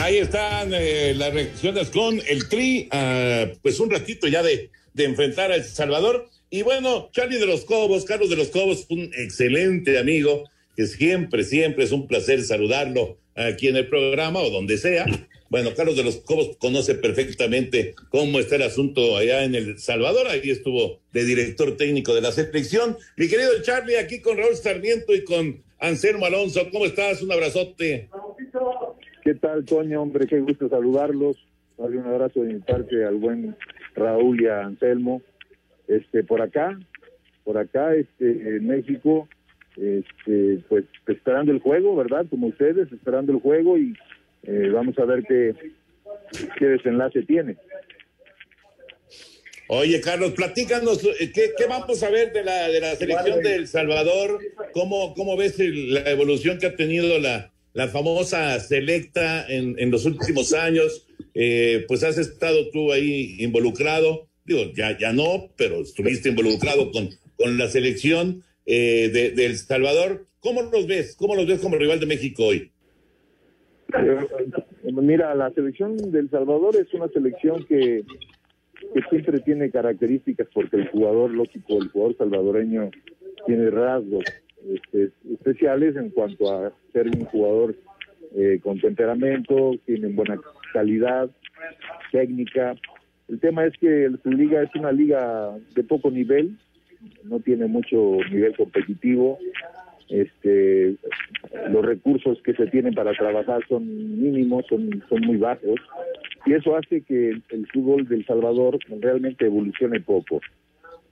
[0.00, 5.52] Ahí están eh, las reacciones con el Tri, ah, pues un ratito ya de, enfrentar
[5.52, 6.28] a El Salvador.
[6.50, 10.44] Y bueno, Charlie de los Cobos, Carlos de los Cobos, un excelente amigo,
[10.76, 15.06] que siempre, siempre es un placer saludarlo aquí en el programa o donde sea.
[15.48, 20.26] Bueno, Carlos de los Cobos conoce perfectamente cómo está el asunto allá en El Salvador.
[20.26, 22.96] Ahí estuvo de director técnico de la selección.
[23.16, 26.60] Mi querido Charlie, aquí con Raúl Sarmiento y con Anselmo Alonso.
[26.72, 27.22] ¿Cómo estás?
[27.22, 28.08] Un abrazote.
[29.22, 30.02] ¿Qué tal, Toño?
[30.02, 31.36] Hombre, qué gusto saludarlos.
[31.76, 33.56] Darle un abrazo de mi parte al buen
[33.94, 35.22] Raúl y a Anselmo.
[35.88, 36.78] Este, por acá,
[37.44, 39.28] por acá, este, en México,
[39.76, 42.26] este, pues esperando el juego, ¿verdad?
[42.28, 43.94] Como ustedes, esperando el juego y
[44.44, 45.54] eh, vamos a ver qué,
[46.58, 47.56] qué desenlace tiene.
[49.68, 53.56] Oye, Carlos, platícanos, eh, ¿qué, qué vamos a ver de la, de la selección de
[53.56, 54.38] El Salvador?
[54.72, 59.90] ¿Cómo, cómo ves el- la evolución que ha tenido la, la famosa selecta en, en
[59.90, 61.06] los últimos años?
[61.34, 67.10] Eh, pues has estado tú ahí involucrado, digo, ya, ya no, pero estuviste involucrado con,
[67.36, 70.26] con la selección eh, de, de El Salvador.
[70.40, 71.16] ¿Cómo los ves?
[71.16, 72.70] ¿Cómo los ves como rival de México hoy?
[73.98, 74.16] Eh,
[74.92, 78.02] Mira, la selección del Salvador es una selección que,
[78.94, 82.90] que siempre tiene características porque el jugador, lógico, el jugador salvadoreño
[83.46, 84.24] tiene rasgos
[84.72, 87.74] este, especiales en cuanto a ser un jugador
[88.34, 90.40] eh, con temperamento, tiene buena
[90.72, 91.30] calidad,
[92.12, 92.74] técnica.
[93.28, 96.56] El tema es que su liga es una liga de poco nivel,
[97.24, 99.38] no tiene mucho nivel competitivo,
[100.08, 100.96] este
[101.70, 103.86] los recursos que se tienen para trabajar son
[104.20, 105.80] mínimos, son, son muy bajos,
[106.44, 110.40] y eso hace que el fútbol del Salvador realmente evolucione poco.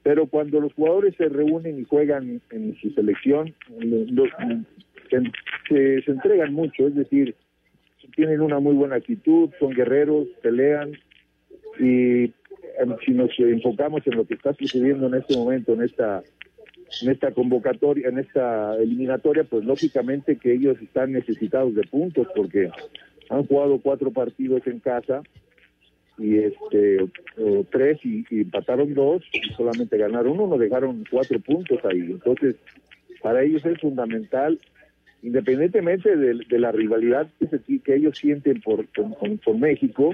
[0.02, 4.30] Pero cuando los jugadores se reúnen y juegan en su selección, lo- lo-
[5.68, 7.34] se, se- entregan mucho, es decir,
[8.14, 10.92] tienen una muy buena actitud, son guerreros, pelean,
[11.80, 12.32] y em,
[13.04, 16.22] si nos enfocamos en lo que está sucediendo en este momento, en esta
[17.02, 22.70] en esta convocatoria, en esta eliminatoria, pues lógicamente que ellos están necesitados de puntos porque
[23.30, 25.22] han jugado cuatro partidos en casa
[26.18, 27.08] y este
[27.70, 32.00] tres y, empataron dos y solamente ganaron uno, dejaron cuatro puntos ahí.
[32.00, 32.56] Entonces,
[33.22, 34.60] para ellos es fundamental,
[35.24, 38.86] independientemente de, de la rivalidad que, que ellos sienten por
[39.58, 40.12] México,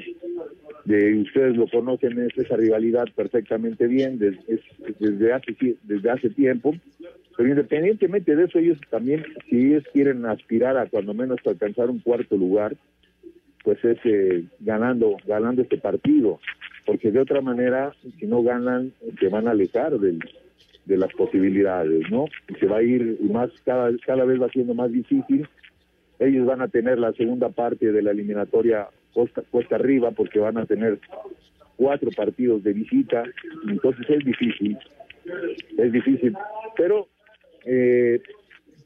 [0.84, 6.30] de ustedes lo conocen es esa rivalidad perfectamente bien desde, es- desde hace desde hace
[6.30, 6.74] tiempo
[7.36, 11.98] pero independientemente de eso ellos también si ellos quieren aspirar a cuando menos alcanzar un
[12.00, 12.76] cuarto lugar
[13.62, 16.40] pues es eh, ganando ganando este partido
[16.86, 20.18] porque de otra manera si no ganan se van a alejar del,
[20.86, 22.26] de las posibilidades no
[22.58, 25.48] se va a ir más cada cada vez va siendo más difícil.
[26.18, 30.58] Ellos van a tener la segunda parte de la eliminatoria costa, cuesta arriba porque van
[30.58, 30.98] a tener
[31.76, 33.24] cuatro partidos de visita,
[33.66, 34.76] entonces es difícil,
[35.78, 36.36] es difícil,
[36.76, 37.08] pero
[37.64, 38.20] eh,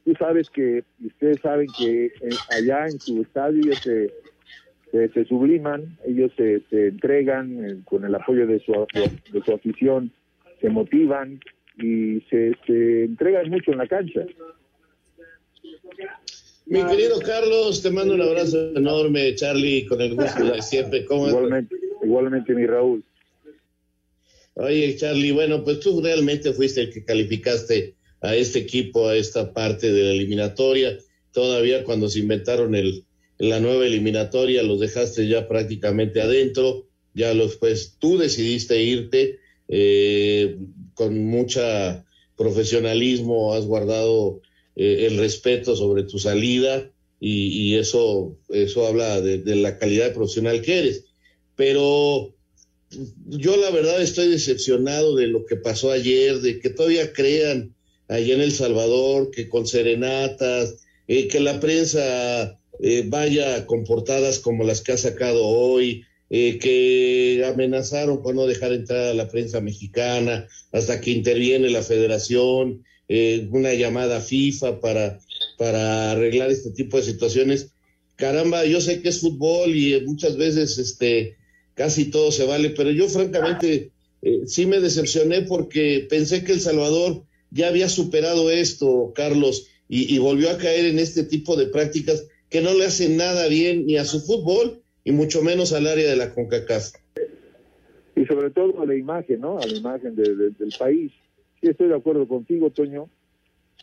[0.05, 2.11] tú sabes que, ustedes saben que
[2.57, 4.11] allá en su estadio se,
[4.91, 10.11] se, subliman, ellos se, se entregan eh, con el apoyo de su, de su afición,
[10.61, 11.41] se motivan
[11.77, 14.25] y se, se entregan mucho en la cancha.
[16.65, 21.05] Mi querido Carlos, te mando un abrazo enorme, Charlie, con el gusto de siempre.
[21.05, 23.03] ¿Cómo igualmente, igualmente, mi Raúl.
[24.55, 29.53] Oye, Charlie, bueno, pues tú realmente fuiste el que calificaste a este equipo, a esta
[29.53, 30.97] parte de la eliminatoria.
[31.33, 33.03] Todavía cuando se inventaron el,
[33.37, 36.87] la nueva eliminatoria, los dejaste ya prácticamente adentro.
[37.13, 40.57] Ya los, pues tú decidiste irte eh,
[40.95, 42.05] con mucha
[42.35, 44.41] profesionalismo, has guardado
[44.75, 50.79] eh, el respeto sobre tu salida y, eso, eso habla de, la calidad profesional que
[50.79, 51.05] eres.
[51.55, 52.35] Pero
[53.25, 57.73] yo la verdad estoy decepcionado de lo que pasó ayer, de que todavía crean
[58.07, 60.75] allá en El Salvador que con serenatas,
[61.07, 68.21] eh, que la prensa eh, vaya comportadas como las que ha sacado hoy, que amenazaron
[68.21, 73.73] con no dejar entrar a la prensa mexicana hasta que interviene la federación eh, una
[73.73, 75.19] llamada FIFA para,
[75.57, 77.71] para arreglar este tipo de situaciones.
[78.15, 81.35] Caramba, yo sé que es fútbol y muchas veces este,
[81.75, 86.61] casi todo se vale, pero yo francamente eh, sí me decepcioné porque pensé que El
[86.61, 92.25] Salvador ya había superado esto, Carlos, y, volvió a caer en este tipo de prácticas
[92.49, 96.09] que no le hacen nada bien ni a su fútbol y mucho menos al área
[96.09, 96.95] de la CONCACAF.
[98.17, 99.59] Y sobre todo a la imagen, ¿no?
[99.59, 101.11] A la imagen del país
[101.69, 103.09] estoy de acuerdo contigo, Toño.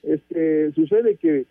[0.03, 1.47] Este, sucede que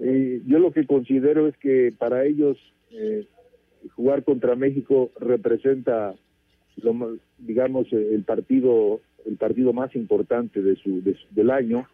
[0.00, 2.56] eh, yo lo que considero es que para ellos
[2.90, 3.26] eh,
[3.96, 6.14] jugar contra México representa,
[6.76, 11.86] lo, digamos, el partido el partido más importante de su, del año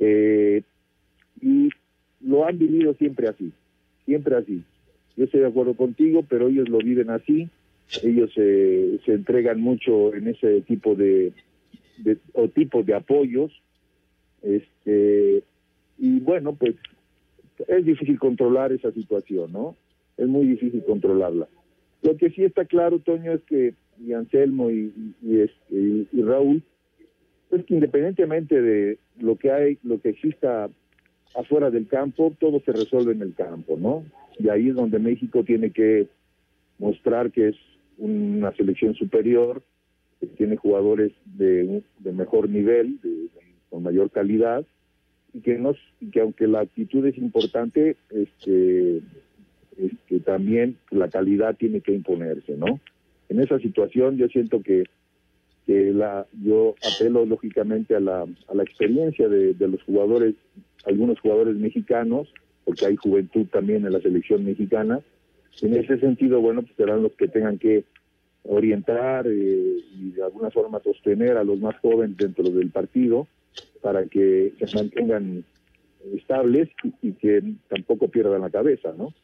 [0.00, 0.62] eh,
[1.40, 1.68] y
[2.20, 3.52] lo han vivido siempre así,
[4.04, 4.64] siempre así.
[5.20, 7.50] Yo estoy de acuerdo contigo, pero ellos lo viven así,
[8.02, 11.34] ellos se entregan mucho en ese tipo de,
[12.32, 13.52] o tipos de apoyos.
[14.40, 15.42] Este,
[15.98, 16.74] y bueno, pues
[17.68, 19.76] es difícil controlar esa situación, ¿no?
[20.16, 21.48] Es muy difícil controlarla.
[22.00, 24.90] Lo que sí está claro, Toño, es que y Anselmo y,
[25.22, 26.62] este, y, Raúl,
[27.50, 30.70] es que independientemente de lo que hay, lo que exista
[31.34, 34.04] afuera del campo, todo se resuelve en el campo, ¿no?
[34.38, 36.08] Y ahí es donde México tiene que
[36.78, 37.56] mostrar que es
[37.98, 39.62] una selección superior,
[40.18, 43.28] que tiene jugadores de, de mejor nivel, de,
[43.68, 44.64] con mayor calidad,
[45.32, 45.76] y que, nos,
[46.12, 49.00] que aunque la actitud es importante, este,
[49.78, 52.80] este, también la calidad tiene que imponerse, ¿no?
[53.28, 54.84] En esa situación yo siento que,
[55.70, 60.34] que la, yo apelo lógicamente a la, a la experiencia de, de los jugadores,
[60.84, 62.26] algunos jugadores mexicanos,
[62.64, 65.00] porque hay juventud también en la selección mexicana.
[65.62, 67.84] En ese sentido, bueno, pues serán los que tengan que
[68.42, 73.28] orientar eh, y de alguna forma sostener a los más jóvenes dentro del partido
[73.80, 75.44] para que se mantengan
[76.16, 76.68] estables
[77.00, 79.14] y, que tampoco pierdan la cabeza, ¿no?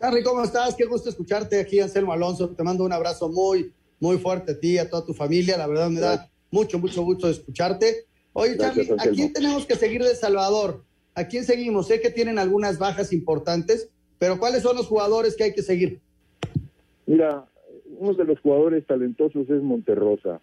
[0.00, 0.74] Harry, ¿cómo estás?
[0.74, 2.50] Qué gusto escucharte aquí, Anselmo Alonso.
[2.50, 5.56] Te mando un abrazo muy, muy fuerte a ti, a toda tu familia.
[5.56, 8.06] La verdad me da mucho, mucho gusto escucharte.
[8.32, 10.82] Oye, Charlie, ¿a quién tenemos que seguir de Salvador?
[11.14, 11.86] ¿A quién seguimos?
[11.86, 16.00] Sé que tienen algunas bajas importantes, pero ¿cuáles son los jugadores que hay que seguir?
[17.06, 17.46] Mira,
[17.98, 20.40] uno de los jugadores talentosos es Monterrosa.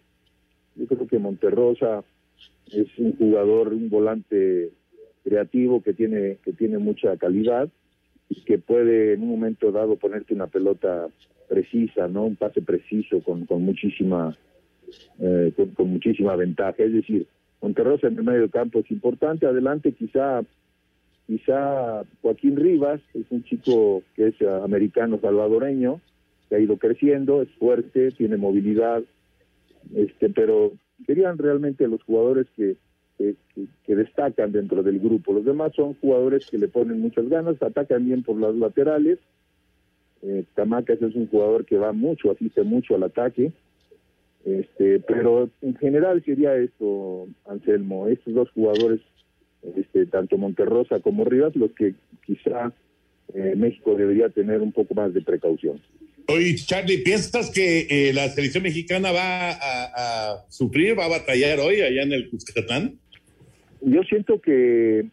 [0.76, 2.04] Yo creo que Monterrosa
[2.72, 4.72] es un jugador, un volante
[5.24, 7.70] creativo que tiene, que tiene mucha calidad
[8.30, 11.08] y que puede en un momento dado ponerte una pelota
[11.52, 12.24] precisa, ¿no?
[12.24, 14.34] Un pase preciso con, con muchísima
[15.20, 16.82] eh, con, muchísima ventaja.
[16.84, 17.28] Es decir,
[17.62, 19.46] Monterrosa en el medio campo es importante.
[19.46, 20.42] Adelante quizá
[21.28, 26.02] quizá Joaquín Rivas, es un chico que es americano salvadoreño,
[26.52, 29.04] ha ido creciendo, es fuerte, tiene movilidad,
[29.96, 30.74] este, pero
[31.06, 32.76] serían realmente los jugadores que,
[33.18, 35.34] que, destacan dentro del grupo.
[35.34, 39.20] Los demás son jugadores que le ponen muchas ganas, atacan bien por las laterales.
[40.24, 43.52] Eh, Tamacas es un jugador que va mucho, asiste mucho al ataque.
[44.46, 49.00] Este, pero en general sería esto, Anselmo, estos dos jugadores,
[49.76, 51.94] este, tanto Monterrosa como Rivas, los que
[52.26, 52.74] quizá
[53.34, 55.80] eh, México debería tener un poco más de precaución.
[56.28, 61.82] Oye, Charlie, ¿piensas que eh, la selección mexicana va a, sufrir, va a batallar hoy
[61.82, 63.00] allá en el Cuscatlán?
[63.82, 65.08] Yo siento que,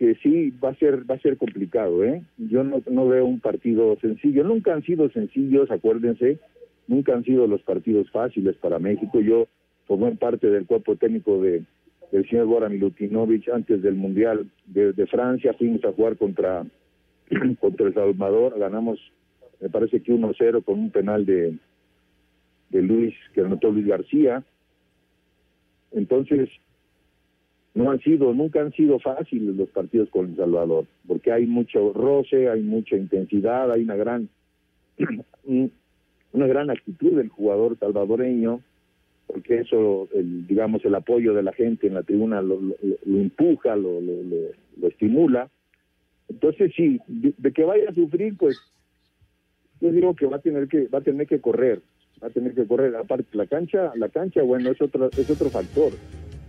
[0.00, 2.22] que sí, va a ser va a ser complicado, ¿eh?
[2.38, 4.42] Yo no, no veo un partido sencillo.
[4.44, 6.38] Nunca han sido sencillos, acuérdense.
[6.88, 9.20] Nunca han sido los partidos fáciles para México.
[9.20, 9.46] Yo
[9.86, 11.64] formé parte del cuerpo técnico de,
[12.12, 15.52] del señor Bora Milutinovic antes del Mundial de, de Francia.
[15.52, 16.64] Fuimos a jugar contra,
[17.60, 18.98] contra El Salvador, ganamos,
[19.60, 21.58] me parece que 1-0 con un penal de,
[22.70, 24.42] de Luis, que anotó Luis García.
[25.92, 26.48] Entonces,
[27.74, 31.92] no han sido, nunca han sido fáciles los partidos con El Salvador, porque hay mucho
[31.92, 34.28] roce, hay mucha intensidad, hay una gran,
[36.32, 38.60] una gran actitud del jugador salvadoreño,
[39.26, 43.18] porque eso, el, digamos, el apoyo de la gente en la tribuna lo, lo, lo
[43.18, 44.00] empuja, lo,
[44.82, 45.48] estimula.
[46.28, 48.58] Entonces, sí, de, de, que vaya a sufrir, pues,
[49.80, 51.80] yo digo que va a tener que, va a tener que correr,
[52.22, 52.96] va a tener que correr.
[52.96, 55.92] Aparte, la cancha, la cancha, bueno, es otro, es otro factor.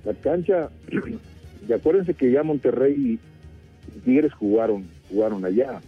[0.05, 0.69] La cancha,
[1.67, 3.19] y acuérdense que ya Monterrey
[3.95, 5.81] y Tigres jugaron, jugaron allá.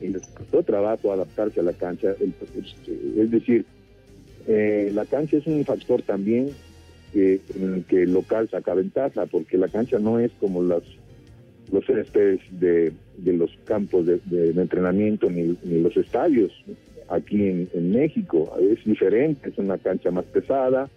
[0.00, 2.14] Y les costó trabajo adaptarse a la cancha.
[3.16, 3.64] Es decir,
[4.46, 6.50] eh, la cancha es un factor también
[7.12, 10.82] que, el que local saca ventaja, porque la cancha no es como las
[11.72, 12.92] los céspedes de,
[13.24, 14.20] los campos de,
[14.50, 16.52] entrenamiento ni, ni, los estadios
[17.08, 18.56] aquí en, México.
[18.60, 20.88] Es diferente, es una cancha más pesada,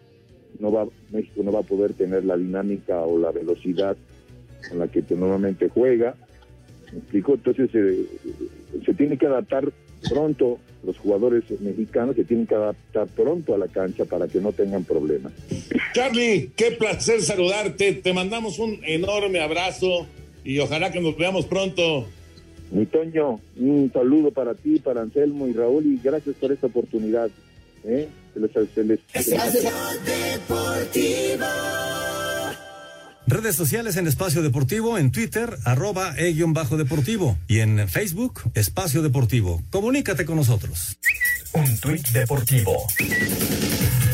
[0.60, 3.98] no va, México no va a poder tener la dinámica o la velocidad
[4.68, 6.16] con la que normalmente juega.
[6.92, 7.34] ¿Me explico?
[7.34, 8.06] Entonces eh,
[8.86, 9.72] se tiene que adaptar
[10.10, 14.52] pronto los jugadores mexicanos se tienen que adaptar pronto a la cancha para que no
[14.54, 15.34] tengan problemas.
[15.94, 17.94] Charlie, qué placer saludarte.
[17.94, 20.08] Te mandamos un enorme abrazo
[20.44, 22.06] y ojalá que nos veamos pronto.
[22.72, 27.30] Mi Toño, un saludo para ti, para Anselmo y Raúl y gracias por esta oportunidad.
[27.84, 28.08] ¿eh?
[28.34, 29.64] Se les, se les, se les...
[33.28, 39.62] Redes sociales en Espacio Deportivo, en Twitter, arroba e-deportivo y en Facebook, Espacio Deportivo.
[39.70, 40.98] Comunícate con nosotros.
[41.54, 42.88] Un tuit deportivo.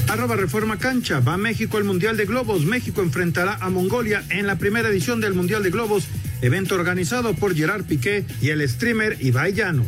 [0.09, 1.21] Arroba Reforma Cancha.
[1.21, 2.65] Va México al Mundial de Globos.
[2.65, 6.07] México enfrentará a Mongolia en la primera edición del Mundial de Globos,
[6.41, 9.87] evento organizado por Gerard Piqué y el streamer Ibai Llanos.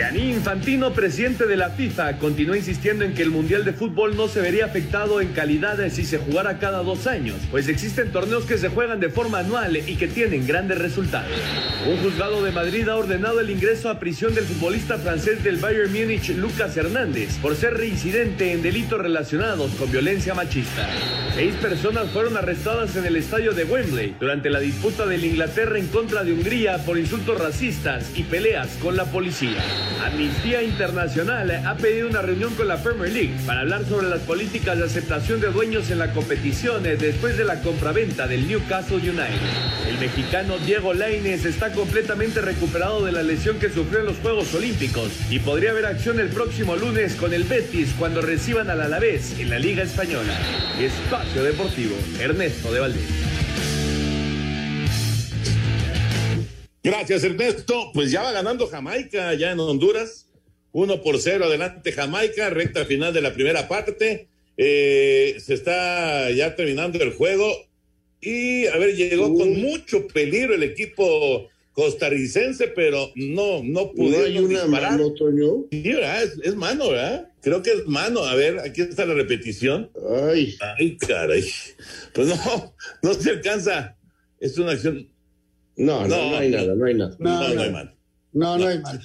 [0.00, 4.28] Gianni Infantino, presidente de la FIFA, continúa insistiendo en que el Mundial de Fútbol no
[4.28, 8.56] se vería afectado en calidad si se jugara cada dos años, pues existen torneos que
[8.56, 11.30] se juegan de forma anual y que tienen grandes resultados.
[11.86, 15.92] Un juzgado de Madrid ha ordenado el ingreso a prisión del futbolista francés del Bayern
[15.92, 20.88] Múnich, Lucas Hernández, por ser reincidente en delitos relacionados con violencia machista.
[21.34, 25.88] Seis personas fueron arrestadas en el estadio de Wembley durante la disputa de Inglaterra en
[25.88, 29.62] contra de Hungría por insultos racistas y peleas con la policía.
[30.04, 34.78] Amnistía Internacional ha pedido una reunión con la Premier League para hablar sobre las políticas
[34.78, 39.40] de aceptación de dueños en la competición después de la compraventa del Newcastle United.
[39.88, 44.54] El mexicano Diego Lainez está completamente recuperado de la lesión que sufrió en los Juegos
[44.54, 49.38] Olímpicos y podría haber acción el próximo lunes con el Betis cuando reciban al Alavés
[49.38, 50.32] en la Liga Española.
[50.78, 53.39] Espacio Deportivo, Ernesto de Valdés.
[56.82, 57.90] Gracias, Ernesto.
[57.92, 60.26] Pues ya va ganando Jamaica, ya en Honduras.
[60.72, 64.28] Uno por cero, adelante Jamaica, recta final de la primera parte.
[64.56, 67.52] Eh, se está ya terminando el juego.
[68.20, 69.38] Y, a ver, llegó uh.
[69.38, 74.92] con mucho peligro el equipo costarricense, pero no, no ¿No hay una disparar.
[74.92, 75.66] mano, Toño?
[75.70, 76.22] Sí, ¿verdad?
[76.22, 77.30] Es, es, mano, ¿verdad?
[77.40, 78.24] Creo que es mano.
[78.24, 79.90] A ver, aquí está la repetición.
[80.28, 80.56] Ay.
[80.78, 81.44] Ay, caray.
[82.12, 83.96] Pues no, no se alcanza.
[84.38, 85.08] Es una acción
[85.80, 87.16] no, no, no, no hay nada, no hay nada.
[87.18, 87.92] No, no, no hay mano.
[88.32, 89.00] No, no, hay mano.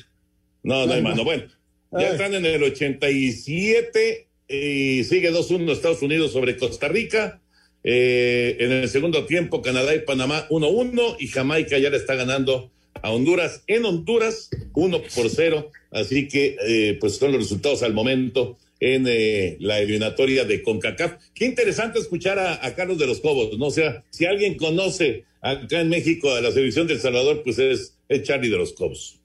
[0.64, 1.24] No, no, hay mano.
[1.24, 1.44] Bueno,
[1.92, 7.42] ya están en el 87 y sigue 2-1 Estados Unidos sobre Costa Rica.
[7.86, 12.72] Eh, en el segundo tiempo, Canadá y Panamá 1-1 y Jamaica ya le está ganando
[13.02, 15.72] a Honduras en Honduras 1 por 0.
[15.92, 21.14] Así que, eh, pues son los resultados al momento en eh, la eliminatoria de CONCACAF.
[21.34, 23.68] Qué interesante escuchar a, a, Carlos de los Cobos, ¿no?
[23.68, 27.98] O sea, si alguien conoce acá en México a la selección del Salvador, pues es,
[28.10, 29.22] es Charlie de los Cobos.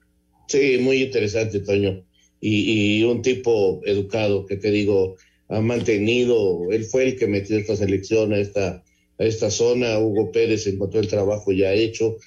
[0.47, 2.05] Sí, muy interesante, Toño.
[2.39, 5.15] Y, y, un tipo educado que te digo,
[5.49, 8.83] ha mantenido, él fue el que metió esta selección a esta,
[9.17, 12.17] a esta zona, Hugo Pérez encontró el trabajo ya hecho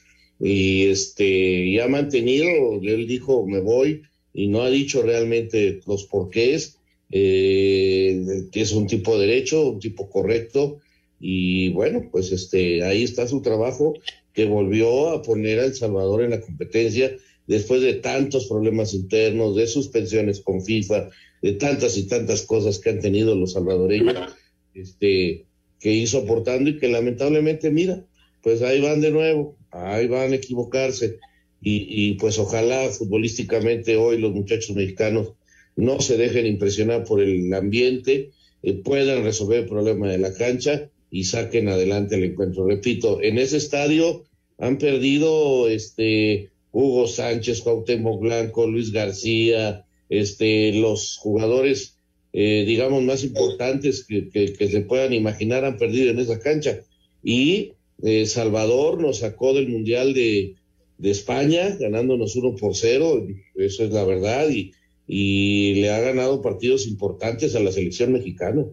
[0.40, 6.04] y este, y ha mantenido, él dijo, me voy, y no ha dicho realmente los
[6.04, 6.78] porqués
[7.10, 10.80] eh, es un tipo derecho, un tipo correcto,
[11.20, 13.94] y bueno, pues este, ahí está su trabajo
[14.32, 19.56] que volvió a poner a El Salvador en la competencia después de tantos problemas internos,
[19.56, 21.10] de suspensiones con FIFA,
[21.42, 24.16] de tantas y tantas cosas que han tenido los salvadoreños,
[24.74, 25.46] este,
[25.78, 28.04] que hizo aportando y que lamentablemente, mira,
[28.42, 31.18] pues ahí van de nuevo, ahí van a equivocarse.
[31.66, 35.32] y, pues ojalá futbolísticamente hoy los muchachos mexicanos
[35.76, 40.90] no se dejen impresionar por el ambiente, eh, puedan resolver el problema de la cancha
[41.14, 42.66] y saquen adelante el encuentro.
[42.66, 44.24] Repito, en ese estadio
[44.58, 51.98] han perdido este Hugo Sánchez, Cuauhtémoc Blanco, Luis García, este los jugadores
[52.32, 56.80] eh, digamos más importantes que, que, se puedan imaginar han perdido en esa cancha
[57.22, 60.56] y eh, Salvador nos sacó del mundial de,
[60.98, 64.72] de España, ganándonos uno por cero, eso es la verdad, y,
[65.06, 68.66] y le ha ganado partidos importantes a la selección mexicana.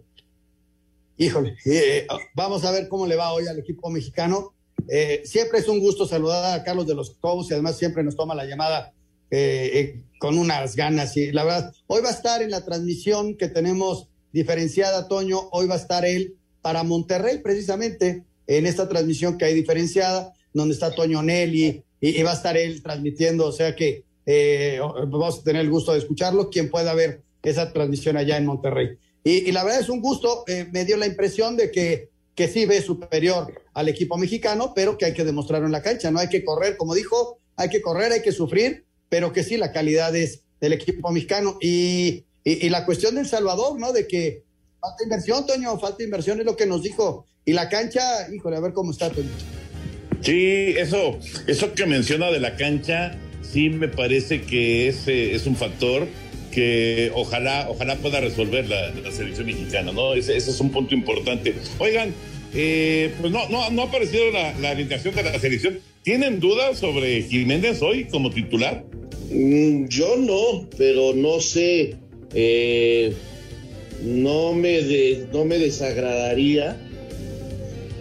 [1.22, 4.56] Híjole, eh, vamos a ver cómo le va hoy al equipo mexicano.
[4.88, 8.16] Eh, siempre es un gusto saludar a Carlos de los Cobos y además siempre nos
[8.16, 8.92] toma la llamada
[9.30, 11.16] eh, con unas ganas.
[11.18, 15.68] Y la verdad, hoy va a estar en la transmisión que tenemos diferenciada, Toño, hoy
[15.68, 20.90] va a estar él para Monterrey, precisamente, en esta transmisión que hay diferenciada, donde está
[20.90, 25.62] Toño Nelly, y, va a estar él transmitiendo, o sea que eh, vamos a tener
[25.62, 28.98] el gusto de escucharlo, quien pueda ver esa transmisión allá en Monterrey.
[29.24, 32.66] Y, la verdad es un gusto, eh, me dio la impresión de que, que sí
[32.66, 36.28] ve superior al equipo mexicano, pero que hay que demostrarlo en la cancha, no hay
[36.28, 40.16] que correr, como dijo, hay que correr, hay que sufrir, pero que sí, la calidad
[40.16, 41.58] es del equipo mexicano.
[41.62, 43.92] Y, y, la cuestión del Salvador, ¿no?
[43.92, 44.44] De que
[44.80, 47.26] falta inversión, Toño, falta inversión es lo que nos dijo.
[47.46, 48.02] Y la cancha,
[48.34, 49.30] híjole, a ver cómo está, Toño.
[50.22, 55.56] Sí, eso, eso que menciona de la cancha, sí me parece que ese es un
[55.56, 56.08] factor
[56.52, 60.14] que ojalá, ojalá pueda resolver la, selección mexicana, ¿no?
[60.14, 61.56] Ese, es un punto importante.
[61.80, 62.14] Oigan,
[62.54, 63.90] eh, pues no, no, no ha
[64.34, 65.80] la, la alineación de la selección.
[66.04, 68.84] ¿Tienen dudas sobre Jiménez hoy como titular?
[69.32, 71.96] Mm, yo no, pero no sé.
[72.34, 73.14] Eh,
[74.04, 74.82] no, me
[75.32, 76.78] no me desagradaría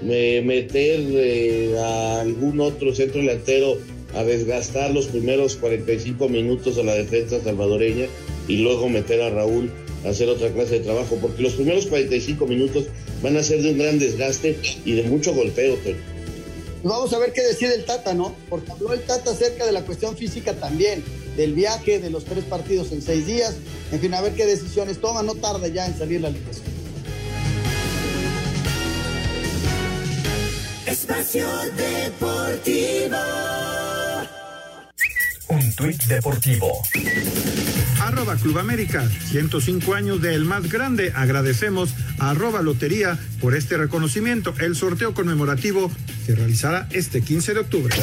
[0.03, 3.76] meter eh, a algún otro centro delantero
[4.14, 8.07] a desgastar los primeros 45 minutos a la defensa salvadoreña
[8.49, 9.70] y luego meter a Raúl
[10.05, 12.86] a hacer otra clase de trabajo, porque los primeros 45 minutos
[13.22, 15.76] van a ser de un gran desgaste y de mucho golpeo.
[16.82, 18.34] Vamos a ver qué decide el Tata, ¿no?
[18.49, 21.05] Porque habló el Tata acerca de la cuestión física también,
[21.36, 23.57] del viaje, de los tres partidos en seis días,
[23.93, 26.70] en fin, a ver qué decisiones toma, no tarda ya en salir la alineación.
[30.86, 33.16] Espacio Deportivo.
[35.49, 36.82] Un tuit deportivo.
[38.01, 41.12] Arroba Club América, 105 años del más grande.
[41.14, 44.55] Agradecemos a arroba Lotería por este reconocimiento.
[44.59, 45.90] El sorteo conmemorativo
[46.24, 47.94] se realizará este 15 de octubre.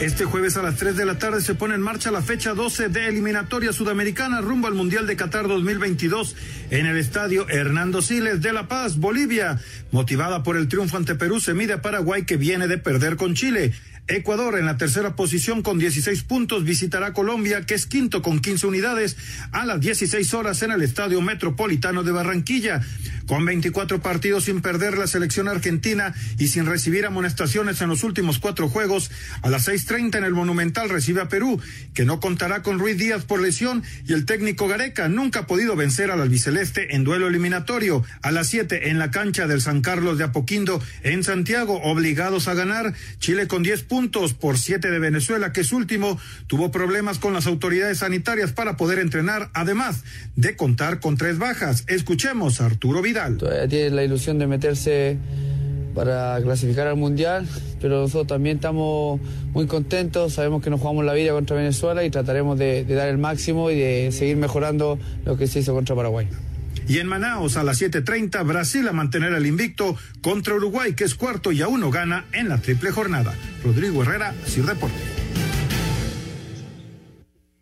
[0.00, 2.90] Este jueves a las 3 de la tarde se pone en marcha la fecha 12
[2.90, 6.36] de eliminatoria sudamericana rumbo al Mundial de Qatar 2022
[6.70, 9.60] en el estadio Hernando Siles de La Paz, Bolivia.
[9.92, 13.34] Motivada por el triunfo ante Perú, se mide a Paraguay que viene de perder con
[13.34, 13.72] Chile.
[14.06, 18.66] Ecuador en la tercera posición con 16 puntos visitará Colombia, que es quinto con 15
[18.66, 19.16] unidades,
[19.50, 22.82] a las 16 horas en el Estadio Metropolitano de Barranquilla.
[23.26, 28.38] Con 24 partidos sin perder la selección argentina y sin recibir amonestaciones en los últimos
[28.38, 31.58] cuatro juegos, a las 6.30 en el Monumental recibe a Perú,
[31.94, 35.76] que no contará con Ruiz Díaz por lesión y el técnico Gareca nunca ha podido
[35.76, 38.04] vencer al albiceleste en duelo eliminatorio.
[38.20, 42.54] A las 7 en la cancha del San Carlos de Apoquindo en Santiago, obligados a
[42.54, 43.93] ganar, Chile con 10 puntos
[44.40, 46.18] por 7 de Venezuela, que es último,
[46.48, 50.02] tuvo problemas con las autoridades sanitarias para poder entrenar, además
[50.34, 51.84] de contar con tres bajas.
[51.86, 53.36] Escuchemos a Arturo Vidal.
[53.36, 55.16] Todavía tiene la ilusión de meterse
[55.94, 57.46] para clasificar al Mundial,
[57.80, 59.20] pero nosotros también estamos
[59.52, 63.18] muy contentos, sabemos que nos jugamos la vida contra Venezuela y trataremos de, dar el
[63.18, 66.26] máximo y de seguir mejorando lo que se hizo contra Paraguay.
[66.86, 71.14] Y en Manaus a las 7.30 Brasil a mantener el invicto contra Uruguay que es
[71.14, 73.34] cuarto y aún no gana en la triple jornada.
[73.62, 74.98] Rodrigo Herrera, Sir Deporte.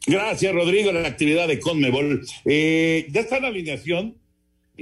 [0.07, 2.27] Gracias Rodrigo, la actividad de Conmebol.
[2.45, 3.39] Eh, ya está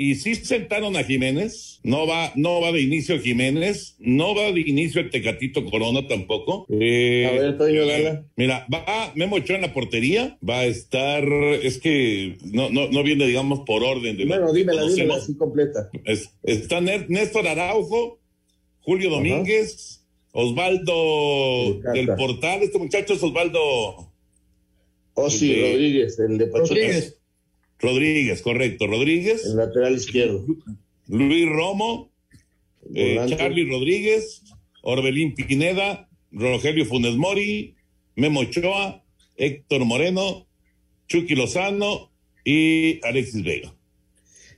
[0.02, 4.62] y si sentaron a Jiménez, no va, no va de inicio Jiménez, no va de
[4.62, 6.64] inicio el Tecatito Corona tampoco.
[6.70, 8.24] Eh, a ver, Toño Gala.
[8.34, 13.02] Mira, va Memo Ochoa en la portería, va a estar, es que no, no, no
[13.02, 15.90] viene, digamos, por orden de Bueno, dímela, dímela así completa.
[16.44, 18.18] está Néstor Araujo,
[18.80, 24.10] Julio Domínguez, Osvaldo del Portal, este muchacho es Osvaldo.
[25.12, 26.68] Oh, sí, Rodríguez, el de Pachuca.
[26.70, 27.19] Rodríguez,
[28.42, 28.86] correcto.
[28.86, 29.44] Rodríguez.
[29.44, 30.44] El lateral izquierdo.
[31.08, 32.12] Luis Romo,
[32.94, 34.42] eh, Charlie Rodríguez,
[34.82, 37.74] Orbelín Pineda, Rogelio Funes Mori,
[38.14, 39.02] Memo Ochoa,
[39.36, 40.46] Héctor Moreno,
[41.08, 42.10] Chucky Lozano
[42.44, 43.74] y Alexis Vega.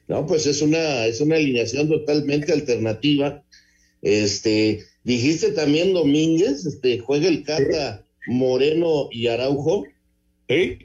[0.09, 3.43] No, pues es una, es una alineación totalmente alternativa.
[4.03, 9.85] Este, Dijiste también Domínguez, este, juega el Cata Moreno y Araujo.
[10.49, 10.79] Sí.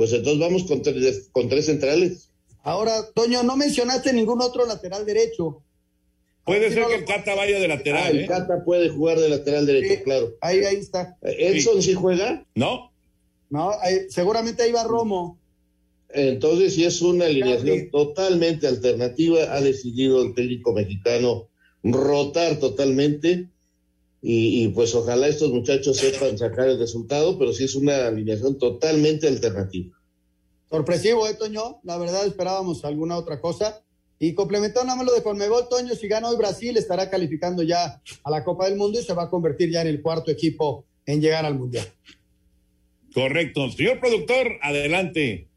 [0.00, 2.30] Pues entonces vamos con tres, con tres centrales.
[2.62, 5.62] Ahora, Toño, no mencionaste ningún otro lateral derecho.
[6.42, 8.04] Puede ser que el Cata vaya de lateral.
[8.06, 8.26] Ah, el ¿eh?
[8.26, 10.32] Cata puede jugar de lateral derecho, claro.
[10.40, 11.18] Ahí, ahí está.
[11.20, 11.92] ¿Edson sí.
[11.92, 12.46] juega?
[12.54, 12.90] No.
[13.50, 15.38] No, ahí- seguramente ahí va Romo.
[16.08, 21.50] Entonces, si es una alineación totalmente alternativa, ha decidido el técnico mexicano
[21.82, 23.50] rotar totalmente.
[24.22, 28.58] Y, y, pues ojalá estos muchachos sepan sacar el resultado, pero sí es una alineación
[28.58, 29.96] totalmente alternativa.
[30.70, 31.80] Sorpresivo, ¿eh, Toño?
[31.82, 33.82] La verdad esperábamos alguna otra cosa.
[34.22, 38.30] Y nada más lo de Conmebol, Toño, si gana hoy Brasil, estará calificando ya a
[38.30, 41.22] la Copa del Mundo y se va a convertir ya en el cuarto equipo en
[41.22, 41.86] llegar al Mundial.
[43.14, 43.70] Correcto.
[43.70, 45.48] Señor productor, adelante.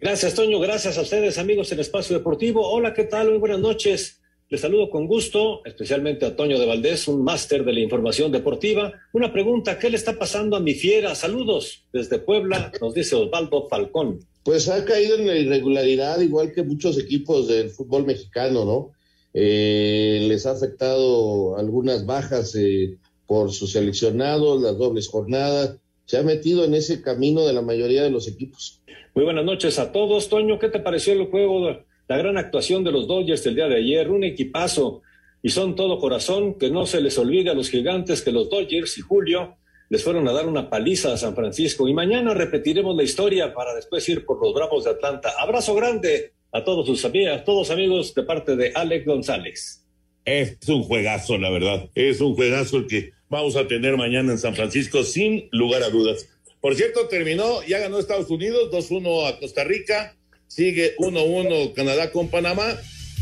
[0.00, 0.58] Gracias, Toño.
[0.58, 2.66] Gracias a ustedes, amigos en Espacio Deportivo.
[2.66, 3.28] Hola, ¿qué tal?
[3.28, 4.17] Muy buenas noches.
[4.50, 8.94] Les saludo con gusto, especialmente a Toño de Valdés, un máster de la información deportiva.
[9.12, 11.14] Una pregunta, ¿qué le está pasando a mi fiera?
[11.14, 14.20] Saludos desde Puebla, nos dice Osvaldo Falcón.
[14.44, 18.92] Pues ha caído en la irregularidad, igual que muchos equipos del fútbol mexicano, ¿no?
[19.34, 22.96] Eh, les ha afectado algunas bajas eh,
[23.26, 25.76] por sus seleccionados, las dobles jornadas.
[26.06, 28.80] Se ha metido en ese camino de la mayoría de los equipos.
[29.14, 30.30] Muy buenas noches a todos.
[30.30, 31.84] Toño, ¿qué te pareció el juego?
[32.08, 35.02] La gran actuación de los Dodgers del día de ayer, un equipazo
[35.42, 38.96] y son todo corazón, que no se les olvide a los gigantes que los Dodgers
[38.96, 39.58] y Julio
[39.90, 43.74] les fueron a dar una paliza a San Francisco y mañana repetiremos la historia para
[43.74, 45.32] después ir por los Bravos de Atlanta.
[45.38, 49.84] Abrazo grande a todos sus amigos, todos amigos de parte de Alex González.
[50.24, 51.90] Es un juegazo, la verdad.
[51.94, 55.90] Es un juegazo el que vamos a tener mañana en San Francisco, sin lugar a
[55.90, 56.26] dudas.
[56.60, 60.17] Por cierto, terminó, ya ganó Estados Unidos, 2-1 a Costa Rica,
[60.48, 62.76] sigue 1-1 Canadá con Panamá,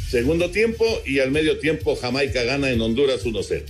[0.09, 3.63] segundo tiempo, y al medio tiempo Jamaica gana en Honduras 1-0.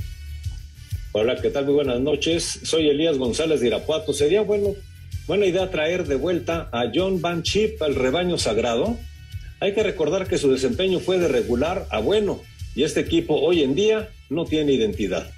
[1.13, 1.65] Hola, ¿qué tal?
[1.65, 2.61] Muy buenas noches.
[2.63, 4.13] Soy Elías González de Irapuato.
[4.13, 4.75] Sería bueno,
[5.27, 8.99] buena idea traer de vuelta a John Van Chip al rebaño sagrado.
[9.61, 12.43] Hay que recordar que su desempeño fue de regular a bueno
[12.75, 15.31] y este equipo hoy en día no tiene identidad.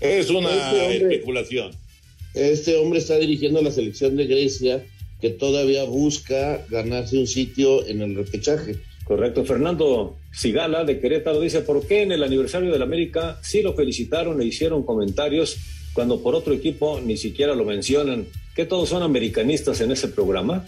[0.00, 1.70] Es una Este hombre- especulación.
[2.34, 4.84] Este hombre está dirigiendo la selección de Grecia,
[5.20, 8.76] que todavía busca ganarse un sitio en el repechaje.
[9.04, 9.44] Correcto.
[9.44, 14.40] Fernando Sigala de Querétaro dice, ¿por qué en el aniversario del América sí lo felicitaron
[14.40, 15.56] e hicieron comentarios
[15.94, 18.26] cuando por otro equipo ni siquiera lo mencionan?
[18.54, 20.64] ¿Que todos son americanistas en ese programa?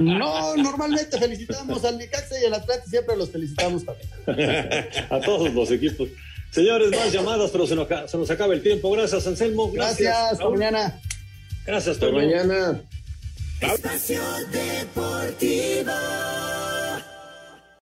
[0.00, 4.08] No, normalmente felicitamos al Necaxa y al Atlante, siempre los felicitamos también.
[5.10, 6.08] a todos los equipos.
[6.50, 8.90] Señores, más llamadas, pero se nos, aca- se nos acaba el tiempo.
[8.92, 9.70] Gracias, Anselmo.
[9.70, 10.14] Gracias.
[10.30, 11.00] Gracias, mañana.
[11.66, 12.80] Gracias, Hasta mañana.
[13.60, 15.92] Espacio Deportivo.